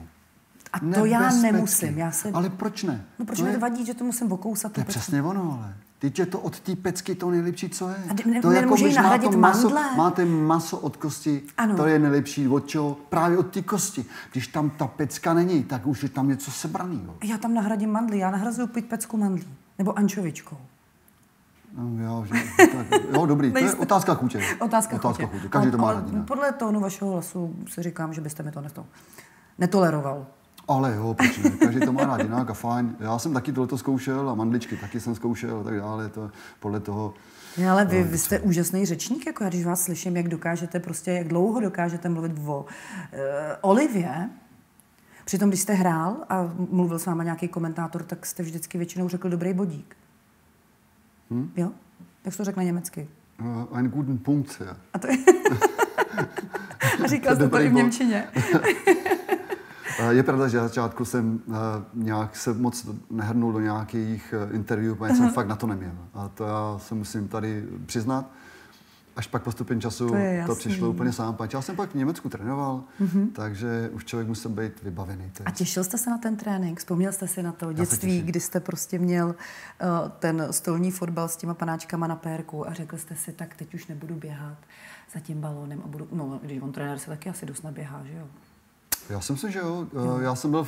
A 0.77 0.95
to 0.95 1.05
já 1.05 1.29
nemusím. 1.29 1.97
Já 1.97 2.11
se... 2.11 2.31
Ale 2.31 2.49
proč 2.49 2.83
ne? 2.83 3.05
No 3.19 3.25
proč 3.25 3.41
mi 3.41 3.53
to 3.53 3.59
vadí, 3.59 3.85
že 3.85 3.93
to 3.93 4.03
musím 4.03 4.31
okousat? 4.31 4.71
To 4.71 4.81
je 4.81 4.85
přesně 4.85 5.23
ono, 5.23 5.59
ale. 5.61 5.73
Teď 5.99 6.19
je 6.19 6.25
to 6.25 6.39
od 6.39 6.59
té 6.59 6.75
pecky 6.75 7.15
to 7.15 7.31
nejlepší, 7.31 7.69
co 7.69 7.89
je. 7.89 7.95
A 7.95 8.29
ne, 8.29 8.41
to 8.41 8.51
je 8.51 8.61
jako, 8.61 8.75
když 8.75 8.97
máte 8.97 9.37
maso, 9.37 9.69
máte 9.95 10.25
maso 10.25 10.77
od 10.77 10.97
kosti, 10.97 11.43
ano. 11.57 11.75
to 11.75 11.85
je 11.85 11.99
nejlepší. 11.99 12.47
Od 12.47 12.67
čeho? 12.67 12.97
Právě 13.09 13.37
od 13.37 13.47
té 13.47 13.61
kosti. 13.61 14.05
Když 14.31 14.47
tam 14.47 14.69
ta 14.69 14.87
pecka 14.87 15.33
není, 15.33 15.63
tak 15.63 15.87
už 15.87 16.03
je 16.03 16.09
tam 16.09 16.27
něco 16.27 16.51
sebraného. 16.51 17.15
Já 17.23 17.37
tam 17.37 17.53
nahradím 17.53 17.91
mandly. 17.91 18.17
Já 18.17 18.31
nahrazuju 18.31 18.67
pít 18.67 18.85
pecku 18.85 19.17
mandlí. 19.17 19.47
Nebo 19.77 19.97
ančovičkou. 19.97 20.57
No, 21.77 22.03
jo, 22.03 22.25
že, 22.25 22.33
tak, 22.67 23.01
jo, 23.13 23.25
dobrý, 23.25 23.51
to 23.51 23.57
je 23.57 23.73
otázka 23.73 24.13
chutě. 24.13 24.41
Otázka, 24.59 24.95
otázka 24.95 25.25
chutě. 25.25 25.37
chutě. 25.37 25.49
Každý 25.49 25.71
to 25.71 25.77
má 25.77 25.93
rád. 25.93 26.03
Podle 26.27 26.51
tónu 26.51 26.79
vašeho 26.79 27.11
hlasu 27.11 27.55
si 27.67 27.83
říkám, 27.83 28.13
že 28.13 28.21
byste 28.21 28.43
mi 28.43 28.51
to 28.51 28.85
netoleroval. 29.57 30.25
Ale 30.67 30.95
jo, 30.95 31.13
proč 31.13 31.37
ne? 31.37 31.49
Každý 31.49 31.79
to 31.79 31.93
má 31.93 32.05
rád 32.05 32.21
jinak 32.21 32.49
a 32.49 32.53
fajn. 32.53 32.95
Já 32.99 33.19
jsem 33.19 33.33
taky 33.33 33.53
tohleto 33.53 33.77
zkoušel 33.77 34.29
a 34.29 34.35
mandličky 34.35 34.77
taky 34.77 34.99
jsem 34.99 35.15
zkoušel 35.15 35.59
a 35.59 35.63
tak 35.63 35.75
dále. 35.75 36.09
To 36.09 36.31
podle 36.59 36.79
toho... 36.79 37.13
Ne, 37.57 37.71
ale 37.71 37.85
vy, 37.85 38.03
vy 38.03 38.17
jste 38.17 38.39
úžasný 38.39 38.85
řečník, 38.85 39.25
jako 39.25 39.43
já 39.43 39.49
když 39.49 39.65
vás 39.65 39.83
slyším, 39.83 40.17
jak 40.17 40.27
dokážete 40.27 40.79
prostě, 40.79 41.11
jak 41.11 41.27
dlouho 41.27 41.59
dokážete 41.59 42.09
mluvit 42.09 42.31
o 42.45 42.59
uh, 42.59 42.67
Olivě, 43.61 44.29
Přitom, 45.27 45.49
když 45.49 45.61
jste 45.61 45.73
hrál 45.73 46.17
a 46.29 46.53
mluvil 46.69 46.99
s 46.99 47.05
váma 47.05 47.23
nějaký 47.23 47.47
komentátor, 47.47 48.03
tak 48.03 48.25
jste 48.25 48.43
vždycky 48.43 48.77
většinou 48.77 49.09
řekl 49.09 49.29
dobrý 49.29 49.53
bodík. 49.53 49.95
Hm? 51.31 51.51
Jo? 51.57 51.71
Jak 52.25 52.33
jsi 52.33 52.37
to 52.37 52.43
řekl 52.43 52.59
na 52.59 52.63
německy? 52.63 53.07
Uh, 53.39 53.77
einen 53.77 53.91
guten 53.91 54.17
Punkt, 54.17 54.61
ja. 54.65 54.77
A, 54.93 54.99
to 54.99 55.07
je... 55.07 55.17
a 57.03 57.07
říkal 57.07 57.35
jste 57.35 57.49
to 57.49 57.59
i 57.59 57.69
v 57.69 57.73
Němčině. 57.73 58.27
Eh, 59.99 60.13
je 60.13 60.23
pravda, 60.23 60.47
že 60.47 60.57
na 60.57 60.67
začátku 60.67 61.05
jsem 61.05 61.39
eh, 61.49 61.53
nějak 61.93 62.35
se 62.35 62.53
moc 62.53 62.87
nehrnul 63.11 63.53
do 63.53 63.59
nějakých 63.59 64.33
eh, 64.37 64.55
interview, 64.55 64.95
protože 64.95 65.15
jsem 65.15 65.29
fakt 65.29 65.47
na 65.47 65.55
to 65.55 65.67
neměl. 65.67 65.97
A 66.13 66.27
to 66.27 66.43
já 66.43 66.79
se 66.79 66.95
musím 66.95 67.27
tady 67.27 67.63
přiznat. 67.85 68.31
Až 69.15 69.27
pak 69.27 69.43
postupem 69.43 69.81
času 69.81 70.07
to, 70.07 70.15
to 70.45 70.55
přišlo 70.55 70.89
úplně 70.89 71.11
sám. 71.11 71.35
Pač 71.35 71.53
já 71.53 71.61
jsem 71.61 71.75
pak 71.75 71.91
v 71.91 71.95
Německu 71.95 72.29
trénoval, 72.29 72.83
mm-hmm. 73.01 73.27
takže 73.33 73.89
už 73.93 74.05
člověk 74.05 74.27
musel 74.27 74.51
být 74.51 74.83
vybavený. 74.83 75.31
A 75.45 75.51
těšil 75.51 75.83
jste 75.83 75.97
se 75.97 76.09
na 76.09 76.17
ten 76.17 76.35
trénink? 76.35 76.79
Vzpomněl 76.79 77.11
jste 77.11 77.27
si 77.27 77.43
na 77.43 77.51
to 77.51 77.73
dětství, 77.73 78.21
kdy 78.21 78.39
jste 78.39 78.59
prostě 78.59 78.99
měl 78.99 79.27
uh, 79.27 80.09
ten 80.19 80.47
stolní 80.51 80.91
fotbal 80.91 81.27
s 81.27 81.37
těma 81.37 81.53
panáčkama 81.53 82.07
na 82.07 82.15
pérku 82.15 82.69
a 82.69 82.73
řekl 82.73 82.97
jste 82.97 83.15
si, 83.15 83.31
tak 83.31 83.55
teď 83.55 83.73
už 83.73 83.87
nebudu 83.87 84.15
běhat 84.15 84.57
za 85.13 85.19
tím 85.19 85.41
balónem 85.41 85.81
a 85.85 85.87
budu, 85.87 86.07
no, 86.11 86.39
když 86.43 86.61
on 86.61 86.71
trenér 86.71 86.99
se 86.99 87.07
taky 87.07 87.29
asi 87.29 87.45
dost 87.45 87.63
naběhá, 87.63 88.03
že 88.05 88.17
jo? 88.17 88.27
Já 89.09 89.21
jsem 89.21 89.37
si, 89.37 89.51
že 89.51 89.59
jo. 89.59 89.87
jo. 89.93 90.19
Já 90.21 90.35
jsem 90.35 90.51
byl 90.51 90.63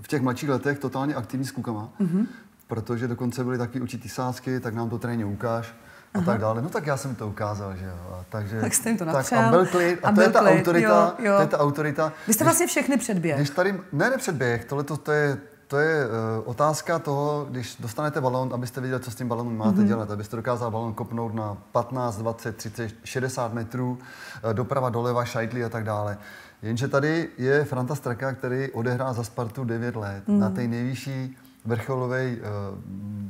v 0.00 0.08
těch 0.08 0.22
mladších 0.22 0.48
letech 0.48 0.78
totálně 0.78 1.14
aktivní 1.14 1.46
s 1.46 1.50
klukama, 1.50 1.88
mm-hmm. 2.00 2.26
protože 2.66 3.08
dokonce 3.08 3.44
byly 3.44 3.58
taky 3.58 3.80
určitý 3.80 4.08
sázky, 4.08 4.60
tak 4.60 4.74
nám 4.74 4.90
to 4.90 4.98
tréně 4.98 5.24
ukáž 5.24 5.74
a 6.14 6.18
Aha. 6.18 6.26
tak 6.26 6.40
dále. 6.40 6.62
No 6.62 6.68
tak 6.68 6.86
já 6.86 6.96
jsem 6.96 7.14
to 7.14 7.28
ukázal, 7.28 7.76
že 7.76 7.84
jo. 7.84 8.16
A 8.20 8.24
takže, 8.28 8.60
tak 8.60 8.74
jste 8.74 8.88
jim 8.88 8.98
to 8.98 9.04
napřel. 9.04 9.38
Tak 9.38 9.48
a 9.48 9.50
byl 9.50 9.66
klid. 9.66 10.00
A, 10.02 10.08
a 10.08 10.12
to 10.12 10.20
je 10.20 10.28
ta 10.28 10.40
klid. 10.40 10.58
autorita. 10.58 11.14
Jo, 11.18 11.26
jo. 11.26 11.36
To 11.36 11.40
je 11.42 11.46
ta 11.48 11.58
autorita. 11.58 12.12
Vy 12.26 12.32
jste 12.32 12.44
vlastně 12.44 12.66
všechny 12.66 12.96
předběh. 12.96 13.36
Když 13.36 13.50
tady, 13.50 13.72
ne, 13.92 14.10
ne 14.10 14.16
předběh, 14.18 14.64
tohle 14.64 14.84
to, 14.84 14.96
to 14.96 15.12
je, 15.12 15.38
to 15.66 15.78
je 15.78 16.06
uh, 16.06 16.12
otázka 16.44 16.98
toho, 16.98 17.46
když 17.50 17.76
dostanete 17.80 18.20
balón, 18.20 18.54
abyste 18.54 18.80
viděli, 18.80 19.00
co 19.00 19.10
s 19.10 19.14
tím 19.14 19.28
balónem 19.28 19.56
máte 19.56 19.80
mm-hmm. 19.80 19.86
dělat. 19.86 20.10
Abyste 20.10 20.36
dokázal 20.36 20.70
balón 20.70 20.94
kopnout 20.94 21.34
na 21.34 21.56
15, 21.72 22.16
20, 22.16 22.56
30, 22.56 22.94
60 23.04 23.52
metrů, 23.52 23.98
uh, 24.44 24.54
doprava, 24.54 24.90
doleva, 24.90 25.24
šajtly 25.24 25.64
a 25.64 25.68
tak 25.68 25.84
dále. 25.84 26.18
Jenže 26.62 26.88
tady 26.88 27.28
je 27.38 27.64
Franta 27.64 27.94
Straka, 27.94 28.32
který 28.32 28.70
odehrál 28.72 29.14
za 29.14 29.24
Spartu 29.24 29.64
9 29.64 29.96
let 29.96 30.28
mm. 30.28 30.40
na 30.40 30.50
té 30.50 30.68
nejvyšší 30.68 31.36
vrcholový 31.64 32.36
uh, 32.36 32.44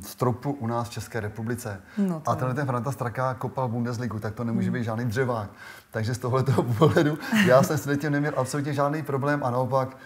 stropu 0.01 0.51
u 0.51 0.67
nás 0.67 0.87
v 0.87 0.91
České 0.91 1.19
republice. 1.19 1.81
No 1.97 2.21
a 2.25 2.35
tenhle 2.35 2.55
ten 2.55 2.65
Franta 2.65 2.91
Straka 2.91 3.33
kopal 3.33 3.67
Bundesligu, 3.67 4.19
tak 4.19 4.33
to 4.33 4.43
nemůže 4.43 4.71
být 4.71 4.83
žádný 4.83 5.05
dřevák. 5.05 5.49
Takže 5.91 6.13
z 6.13 6.17
tohoto 6.17 6.63
pohledu 6.77 7.17
já 7.45 7.63
jsem 7.63 7.77
s 7.77 7.97
tím 7.97 8.11
neměl 8.11 8.33
absolutně 8.35 8.73
žádný 8.73 9.03
problém 9.03 9.43
a 9.43 9.51
naopak 9.51 9.97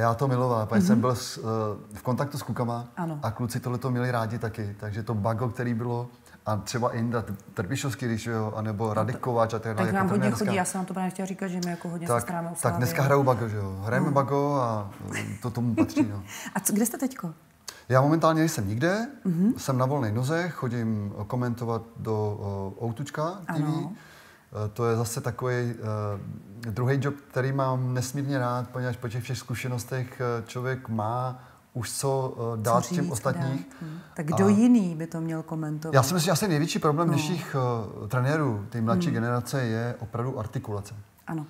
já 0.00 0.14
to 0.14 0.28
miloval, 0.28 0.66
protože 0.66 0.80
mm-hmm. 0.80 0.86
jsem 0.86 1.00
byl 1.00 1.14
s, 1.14 1.38
uh, 1.38 1.44
v 1.94 2.02
kontaktu 2.02 2.38
s 2.38 2.42
klukama 2.42 2.88
ano. 2.96 3.18
a 3.22 3.30
kluci 3.30 3.60
tohle 3.60 3.78
to 3.78 3.90
měli 3.90 4.10
rádi 4.10 4.38
taky. 4.38 4.76
Takže 4.80 5.02
to 5.02 5.14
bago, 5.14 5.48
který 5.48 5.74
bylo, 5.74 6.08
a 6.46 6.56
třeba 6.56 6.92
Indra 6.92 7.24
Trpišovský, 7.54 8.06
když 8.06 8.26
jo, 8.26 8.52
anebo 8.56 8.86
no 8.86 8.94
Radek 8.94 9.18
Kováč 9.18 9.54
a 9.54 9.58
tak 9.58 9.76
dále. 9.76 9.86
Tak 9.86 9.94
nám 9.94 10.06
jako 10.06 10.14
hodně 10.14 10.30
chodí, 10.30 10.54
já 10.54 10.64
jsem 10.64 10.80
na 10.80 10.84
to 10.84 10.94
právě 10.94 11.10
chtěla 11.10 11.26
říkat, 11.26 11.48
že 11.48 11.60
my 11.64 11.70
jako 11.70 11.88
hodně 11.88 12.06
tak, 12.06 12.20
se 12.20 12.26
staráme 12.26 12.50
o 12.50 12.54
Tak 12.62 12.74
dneska 12.74 13.02
hrajou 13.02 13.22
bago, 13.22 13.48
že 13.48 13.56
jo. 13.56 13.80
Hrajeme 13.84 14.06
no. 14.06 14.12
bago 14.12 14.54
a 14.54 14.90
to 15.42 15.50
tomu 15.50 15.74
patří. 15.74 16.02
No. 16.10 16.22
a 16.54 16.60
co, 16.60 16.72
kde 16.72 16.86
jste 16.86 16.98
teďko? 16.98 17.34
Já 17.88 18.00
momentálně 18.00 18.38
nejsem 18.38 18.68
nikde, 18.68 19.06
mm-hmm. 19.26 19.56
jsem 19.56 19.78
na 19.78 19.86
volné 19.86 20.12
noze, 20.12 20.48
chodím 20.48 21.12
komentovat 21.26 21.82
do 21.96 22.38
uh, 22.78 22.88
Outučka 22.88 23.30
TV. 23.30 23.50
Ano. 23.54 23.92
Eh, 24.52 24.68
to 24.68 24.86
je 24.86 24.96
zase 24.96 25.20
takový 25.20 25.74
uh, 25.74 26.72
druhý 26.72 26.98
job, 27.00 27.14
který 27.30 27.52
mám 27.52 27.94
nesmírně 27.94 28.38
rád, 28.38 28.68
poněvadž 28.68 28.96
po 28.96 29.08
těch 29.08 29.22
všech 29.22 29.38
zkušenostech 29.38 30.22
člověk 30.46 30.88
má 30.88 31.44
už 31.74 31.90
co 31.90 32.34
uh, 32.36 32.62
dát 32.62 32.84
co 32.84 32.88
říct, 32.88 32.98
těm 32.98 33.10
ostatních. 33.10 33.66
Hmm. 33.80 33.98
Tak 34.14 34.26
kdo 34.26 34.46
a 34.46 34.48
jiný 34.48 34.94
by 34.94 35.06
to 35.06 35.20
měl 35.20 35.42
komentovat? 35.42 35.94
Já 35.94 36.02
si 36.02 36.14
myslím, 36.14 36.26
že 36.26 36.30
asi 36.30 36.48
největší 36.48 36.78
problém 36.78 37.08
no. 37.08 37.14
dnešních 37.14 37.56
uh, 38.00 38.08
trenérů, 38.08 38.66
té 38.70 38.80
mladší 38.80 39.06
hmm. 39.06 39.14
generace, 39.14 39.62
je 39.62 39.94
opravdu 39.98 40.38
artikulace. 40.38 40.94
Ano. 41.26 41.46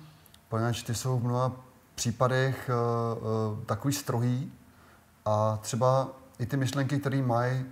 Poněvadž 0.49 0.83
ty 0.83 0.95
jsou 0.95 1.19
v 1.19 1.23
mnoha 1.23 1.51
případech 1.95 2.69
uh, 2.69 3.53
uh, 3.53 3.63
takový 3.65 3.93
strohý 3.93 4.51
a 5.25 5.59
třeba 5.61 6.07
i 6.39 6.45
ty 6.45 6.57
myšlenky, 6.57 6.99
které 6.99 7.21
mají, 7.21 7.65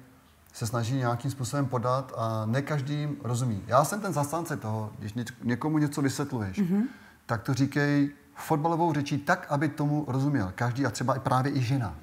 se 0.53 0.67
snaží 0.67 0.95
nějakým 0.95 1.31
způsobem 1.31 1.65
podat 1.65 2.13
a 2.17 2.45
ne 2.45 2.61
každý 2.61 2.93
jim 2.95 3.17
rozumí. 3.23 3.63
Já 3.67 3.83
jsem 3.83 4.01
ten 4.01 4.13
zastánce 4.13 4.57
toho, 4.57 4.93
když 4.99 5.13
někomu 5.43 5.77
něco 5.77 6.01
vysvětluješ, 6.01 6.59
mm-hmm. 6.59 6.83
tak 7.25 7.41
to 7.41 7.53
říkej 7.53 8.11
fotbalovou 8.35 8.93
řečí 8.93 9.17
tak, 9.17 9.45
aby 9.49 9.69
tomu 9.69 10.05
rozuměl. 10.07 10.51
Každý 10.55 10.85
a 10.85 10.89
třeba 10.89 11.15
i 11.15 11.19
právě 11.19 11.51
i 11.51 11.61
žena. 11.61 11.95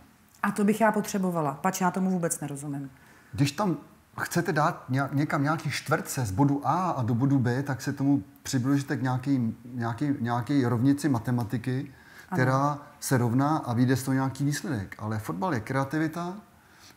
A 0.43 0.51
to 0.51 0.65
bych 0.65 0.81
já 0.81 0.93
potřebovala, 0.93 1.55
pač 1.55 1.81
já 1.81 1.91
tomu 1.91 2.11
vůbec 2.11 2.41
nerozumím. 2.41 2.91
Když 3.33 3.53
tam 3.53 3.77
chcete 4.21 4.53
dát 4.53 4.85
někam 5.13 5.43
nějaký 5.43 5.71
čtvrtce 5.71 6.27
z 6.27 6.31
bodu 6.31 6.61
A 6.65 6.91
a 6.91 7.03
do 7.03 7.15
bodu 7.15 7.39
B, 7.39 7.63
tak 7.63 7.83
se 7.83 7.93
tomu 7.93 8.23
přibližíte 8.43 8.97
k 8.97 9.03
nějaký, 9.03 9.57
nějaký, 9.75 10.15
nějaký 10.21 10.67
rovnici 10.67 11.09
matematiky, 11.09 11.93
která 12.33 12.67
ano. 12.67 12.81
se 13.01 13.19
rovná 13.19 13.57
a 13.57 13.73
vyjde 13.73 13.97
z 13.97 14.03
toho 14.03 14.15
nějaký 14.15 14.45
výsledek. 14.45 14.97
Ale 14.99 15.19
fotbal 15.19 15.55
je 15.55 15.61
kreativita, 15.61 16.35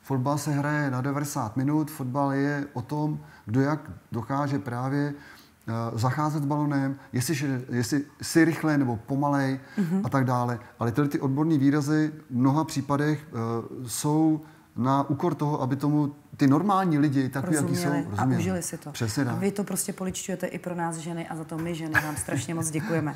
fotbal 0.02 0.38
se 0.38 0.52
hraje 0.52 0.92
na 0.92 1.02
90 1.02 1.58
minut, 1.58 1.92
fotbal 1.92 2.34
je 2.34 2.68
o 2.74 2.82
tom, 2.82 3.20
kdo 3.46 3.62
jak 3.62 3.92
dokáže 4.12 4.60
právě 4.60 5.14
uh, 5.14 6.00
zacházet 6.00 6.44
s 6.44 6.46
balonem, 6.46 6.96
jestli, 7.14 7.64
jestli 7.70 8.06
si 8.22 8.46
rychle 8.46 8.78
nebo 8.78 8.98
pomalej 8.98 9.60
mm-hmm. 9.78 10.02
a 10.04 10.10
tak 10.10 10.26
dále. 10.26 10.60
Ale 10.80 10.92
tyhle 10.92 11.10
ty 11.10 11.20
odborné 11.20 11.58
výrazy 11.58 12.14
v 12.30 12.36
mnoha 12.36 12.64
případech 12.64 13.28
uh, 13.32 13.88
jsou 13.88 14.42
na 14.76 15.10
úkor 15.10 15.36
toho, 15.36 15.62
aby 15.62 15.76
tomu 15.76 16.16
ty 16.38 16.48
normální 16.48 16.98
lidi, 16.98 17.30
takový, 17.30 17.56
jaký 17.56 17.76
jsou, 17.76 17.90
rozuměli. 17.90 18.36
A 18.36 18.40
užili 18.40 18.64
si 18.64 18.78
to. 18.78 18.92
Přesně 18.92 19.24
a 19.26 19.36
vy 19.36 19.52
to 19.52 19.64
prostě 19.64 19.94
poličťujete 19.94 20.48
i 20.48 20.60
pro 20.60 20.76
nás 20.76 20.98
ženy 20.98 21.28
a 21.28 21.36
za 21.36 21.44
to 21.44 21.58
my 21.58 21.76
ženy 21.76 21.94
vám 21.94 22.16
strašně 22.16 22.56
moc 22.56 22.72
děkujeme. 22.72 23.16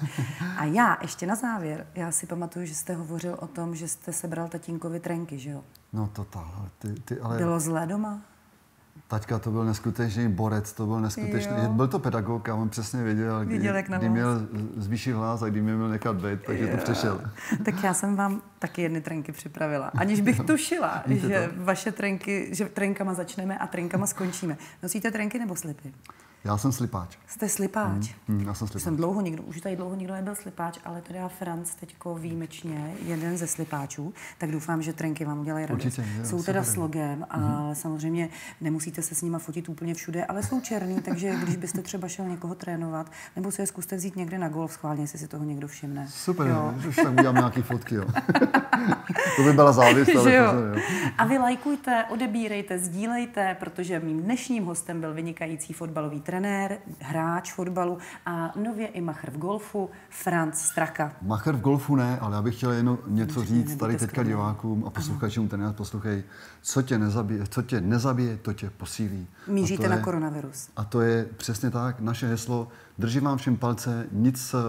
A 0.58 0.66
já 0.66 0.98
ještě 1.02 1.28
na 1.28 1.36
závěr, 1.36 1.88
já 1.96 2.12
si 2.12 2.26
pamatuju, 2.26 2.66
že 2.66 2.76
jste 2.76 2.96
hovořil 2.96 3.38
o 3.40 3.48
tom, 3.48 3.76
že 3.76 3.88
jste 3.88 4.14
sebral 4.14 4.48
tatínkovi 4.48 5.00
trenky, 5.00 5.40
že 5.40 5.50
jo? 5.50 5.64
No 5.96 6.10
to 6.14 6.28
ty, 6.80 6.88
ty 7.06 7.20
ale... 7.20 7.38
Bylo 7.38 7.60
zlé 7.60 7.88
doma? 7.88 8.22
Taťka 9.08 9.40
to 9.40 9.52
byl 9.52 9.66
neskutečný 9.66 10.28
borec, 10.28 10.74
to 10.74 10.86
byl 10.86 11.00
neskutečný. 11.00 11.56
Jo. 11.64 11.70
Byl 11.70 11.88
to 11.88 12.00
pedagog 12.00 12.50
a 12.50 12.56
on 12.56 12.70
přesně 12.70 13.04
věděl, 13.04 13.46
kdy, 13.46 13.58
Viděl, 13.58 13.74
kdy 13.98 14.10
měl 14.10 14.48
zvýšit 14.78 15.12
hlas 15.14 15.42
a 15.42 15.50
kdy 15.50 15.62
mě 15.62 15.76
měl 15.76 15.90
nechat 15.90 16.16
být, 16.16 16.40
takže 16.46 16.70
jo. 16.70 16.78
to 16.78 16.84
přešel. 16.84 17.22
Tak 17.66 17.84
já 17.84 17.94
jsem 17.94 18.16
vám 18.16 18.42
taky 18.60 18.82
jedny 18.82 19.02
trenky 19.02 19.32
připravila. 19.32 19.92
Aniž 19.96 20.22
bych 20.28 20.40
tušila, 20.40 21.04
že 21.08 21.50
to. 21.56 21.64
vaše 21.64 21.92
trenky, 21.92 22.50
že 22.52 22.66
trenkama 22.66 23.14
začneme 23.14 23.58
a 23.58 23.68
trenkama 23.68 24.08
skončíme. 24.08 24.58
Nosíte 24.84 25.12
trenky 25.12 25.40
nebo 25.40 25.56
slipy? 25.56 25.94
Já 26.46 26.58
jsem 26.58 26.72
slipáč. 26.72 27.18
Jste 27.28 27.50
slipáč? 27.50 28.16
Mm, 28.28 28.38
mm, 28.38 28.48
já 28.48 28.54
jsem 28.54 28.68
slipáč. 28.68 28.84
Jsem 28.84 28.96
dlouho 28.96 29.22
nikdo, 29.22 29.44
už 29.44 29.62
tady 29.62 29.76
dlouho 29.76 29.96
nikdo 29.96 30.14
nebyl 30.14 30.36
slipáč, 30.36 30.80
ale 30.86 31.02
teda 31.02 31.28
Franc 31.28 31.76
teďko 31.76 32.16
výjimečně 32.16 32.94
jeden 33.06 33.38
ze 33.38 33.48
slipáčů, 33.48 34.14
tak 34.38 34.52
doufám, 34.52 34.82
že 34.82 34.94
trenky 34.94 35.26
vám 35.26 35.40
udělají 35.40 35.66
radost. 35.66 35.86
Určitě, 35.86 36.08
je, 36.18 36.26
jsou 36.26 36.44
teda 36.44 36.64
s 36.64 36.76
logem 36.76 37.26
a 37.30 37.40
mm-hmm. 37.40 37.74
samozřejmě 37.74 38.30
nemusíte 38.62 39.02
se 39.02 39.16
s 39.16 39.22
nima 39.22 39.40
fotit 39.40 39.70
úplně 39.70 39.94
všude, 39.94 40.26
ale 40.26 40.44
jsou 40.44 40.62
černý, 40.62 41.02
takže 41.02 41.36
když 41.44 41.56
byste 41.56 41.82
třeba 41.82 42.08
šel 42.08 42.26
někoho 42.26 42.56
trénovat, 42.56 43.12
nebo 43.36 43.52
si 43.52 43.62
je 43.62 43.68
zkuste 43.68 43.96
vzít 43.96 44.16
někde 44.16 44.38
na 44.38 44.50
golf 44.50 44.74
schválně, 44.74 45.04
jestli 45.04 45.20
si 45.20 45.28
toho 45.28 45.44
někdo 45.44 45.68
všimne. 45.68 46.08
Super, 46.10 46.48
jo. 46.48 46.74
už 46.88 46.96
tak 46.96 47.12
udělám 47.12 47.36
nějaký 47.36 47.62
fotky, 47.62 47.96
jo. 47.96 48.06
to 49.36 49.44
by 49.44 49.54
byla 49.54 49.72
závist, 49.72 50.16
ale 50.16 50.36
jo. 50.36 50.46
Pozor, 50.46 50.78
jo. 50.78 50.82
A 51.18 51.26
vy 51.26 51.38
lajkujte, 51.38 52.06
odebírejte, 52.10 52.80
sdílejte, 52.80 53.58
protože 53.60 54.00
mým 54.00 54.22
dnešním 54.22 54.66
hostem 54.66 55.02
byl 55.02 55.14
vynikající 55.14 55.74
fotbalový 55.74 56.22
trenér 56.22 56.35
trenér, 56.36 56.78
hráč 57.00 57.54
fotbalu 57.54 57.98
a 58.26 58.54
nově 58.56 58.88
i 58.88 59.02
machr 59.02 59.32
v 59.32 59.38
golfu, 59.38 59.90
Franz 60.10 60.62
Straka. 60.62 61.14
Machr 61.22 61.56
v 61.56 61.62
golfu 61.62 61.96
ne, 61.96 62.20
ale 62.20 62.36
já 62.36 62.42
bych 62.42 62.56
chtěl 62.56 62.72
jenom 62.72 62.98
něco 63.08 63.40
Můžete, 63.40 63.56
říct 63.56 63.76
tady 63.76 63.98
teďka 63.98 64.24
divákům 64.24 64.84
a 64.88 64.90
posluchačům, 64.90 65.48
ten 65.48 65.60
nás 65.60 65.76
poslouchej, 65.76 66.24
co 66.62 66.82
tě 66.82 66.98
nezabije, 67.00 67.48
co 67.50 67.62
tě 67.62 67.82
nezabije, 67.82 68.38
to 68.38 68.54
tě 68.54 68.70
posílí. 68.70 69.28
Míříte 69.48 69.84
je, 69.84 69.90
na 69.90 69.98
koronavirus. 69.98 70.70
A 70.76 70.84
to 70.84 71.02
je 71.02 71.26
přesně 71.38 71.72
tak, 71.72 72.00
naše 72.00 72.28
heslo, 72.28 72.68
držím 72.98 73.24
vám 73.24 73.38
všem 73.38 73.58
palce, 73.58 74.08
nic 74.12 74.54
uh, 74.54 74.62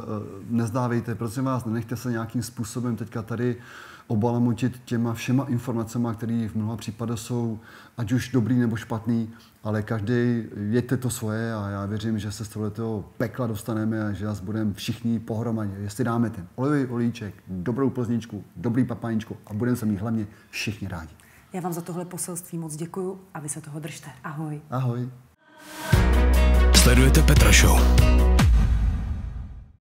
nezdávejte, 0.51 1.15
prosím 1.15 1.45
vás, 1.45 1.65
nenechte 1.65 1.97
se 1.97 2.11
nějakým 2.11 2.43
způsobem 2.43 2.97
teďka 2.97 3.23
tady 3.23 3.57
obalamotit 4.07 4.81
těma 4.85 5.15
všema 5.15 5.45
informacemi, 5.45 6.09
které 6.15 6.49
v 6.49 6.55
mnoha 6.55 6.77
případech 6.77 7.19
jsou 7.19 7.59
ať 7.97 8.13
už 8.13 8.29
dobrý 8.29 8.59
nebo 8.59 8.77
špatný, 8.77 9.31
ale 9.65 9.83
každý 9.83 10.43
jeďte 10.71 10.97
to 10.97 11.11
svoje 11.11 11.55
a 11.55 11.69
já 11.69 11.87
věřím, 11.87 12.19
že 12.19 12.33
se 12.33 12.45
z 12.45 12.49
tohoto 12.49 13.05
pekla 13.17 13.47
dostaneme 13.47 14.07
a 14.07 14.13
že 14.13 14.25
nás 14.27 14.41
budeme 14.41 14.75
všichni 14.75 15.19
pohromadě. 15.19 15.73
Jestli 15.79 16.05
dáme 16.05 16.31
ten 16.31 16.47
olivový 16.55 16.87
olíček, 16.87 17.35
dobrou 17.49 17.91
plzničku, 17.91 18.45
dobrý 18.57 18.85
papáničku 18.85 19.37
a 19.47 19.55
budeme 19.55 19.77
se 19.77 19.87
mít 19.87 20.01
hlavně 20.01 20.27
všichni 20.51 20.89
rádi. 20.89 21.15
Já 21.53 21.61
vám 21.61 21.73
za 21.73 21.81
tohle 21.81 22.05
poselství 22.05 22.59
moc 22.59 22.77
děkuju 22.77 23.21
a 23.35 23.41
vy 23.41 23.49
se 23.49 23.61
toho 23.61 23.81
držte. 23.81 24.11
Ahoj. 24.25 24.61
Ahoj. 24.71 25.09
Sledujete 26.75 27.23
Petra 27.23 27.53
Show. 27.53 27.81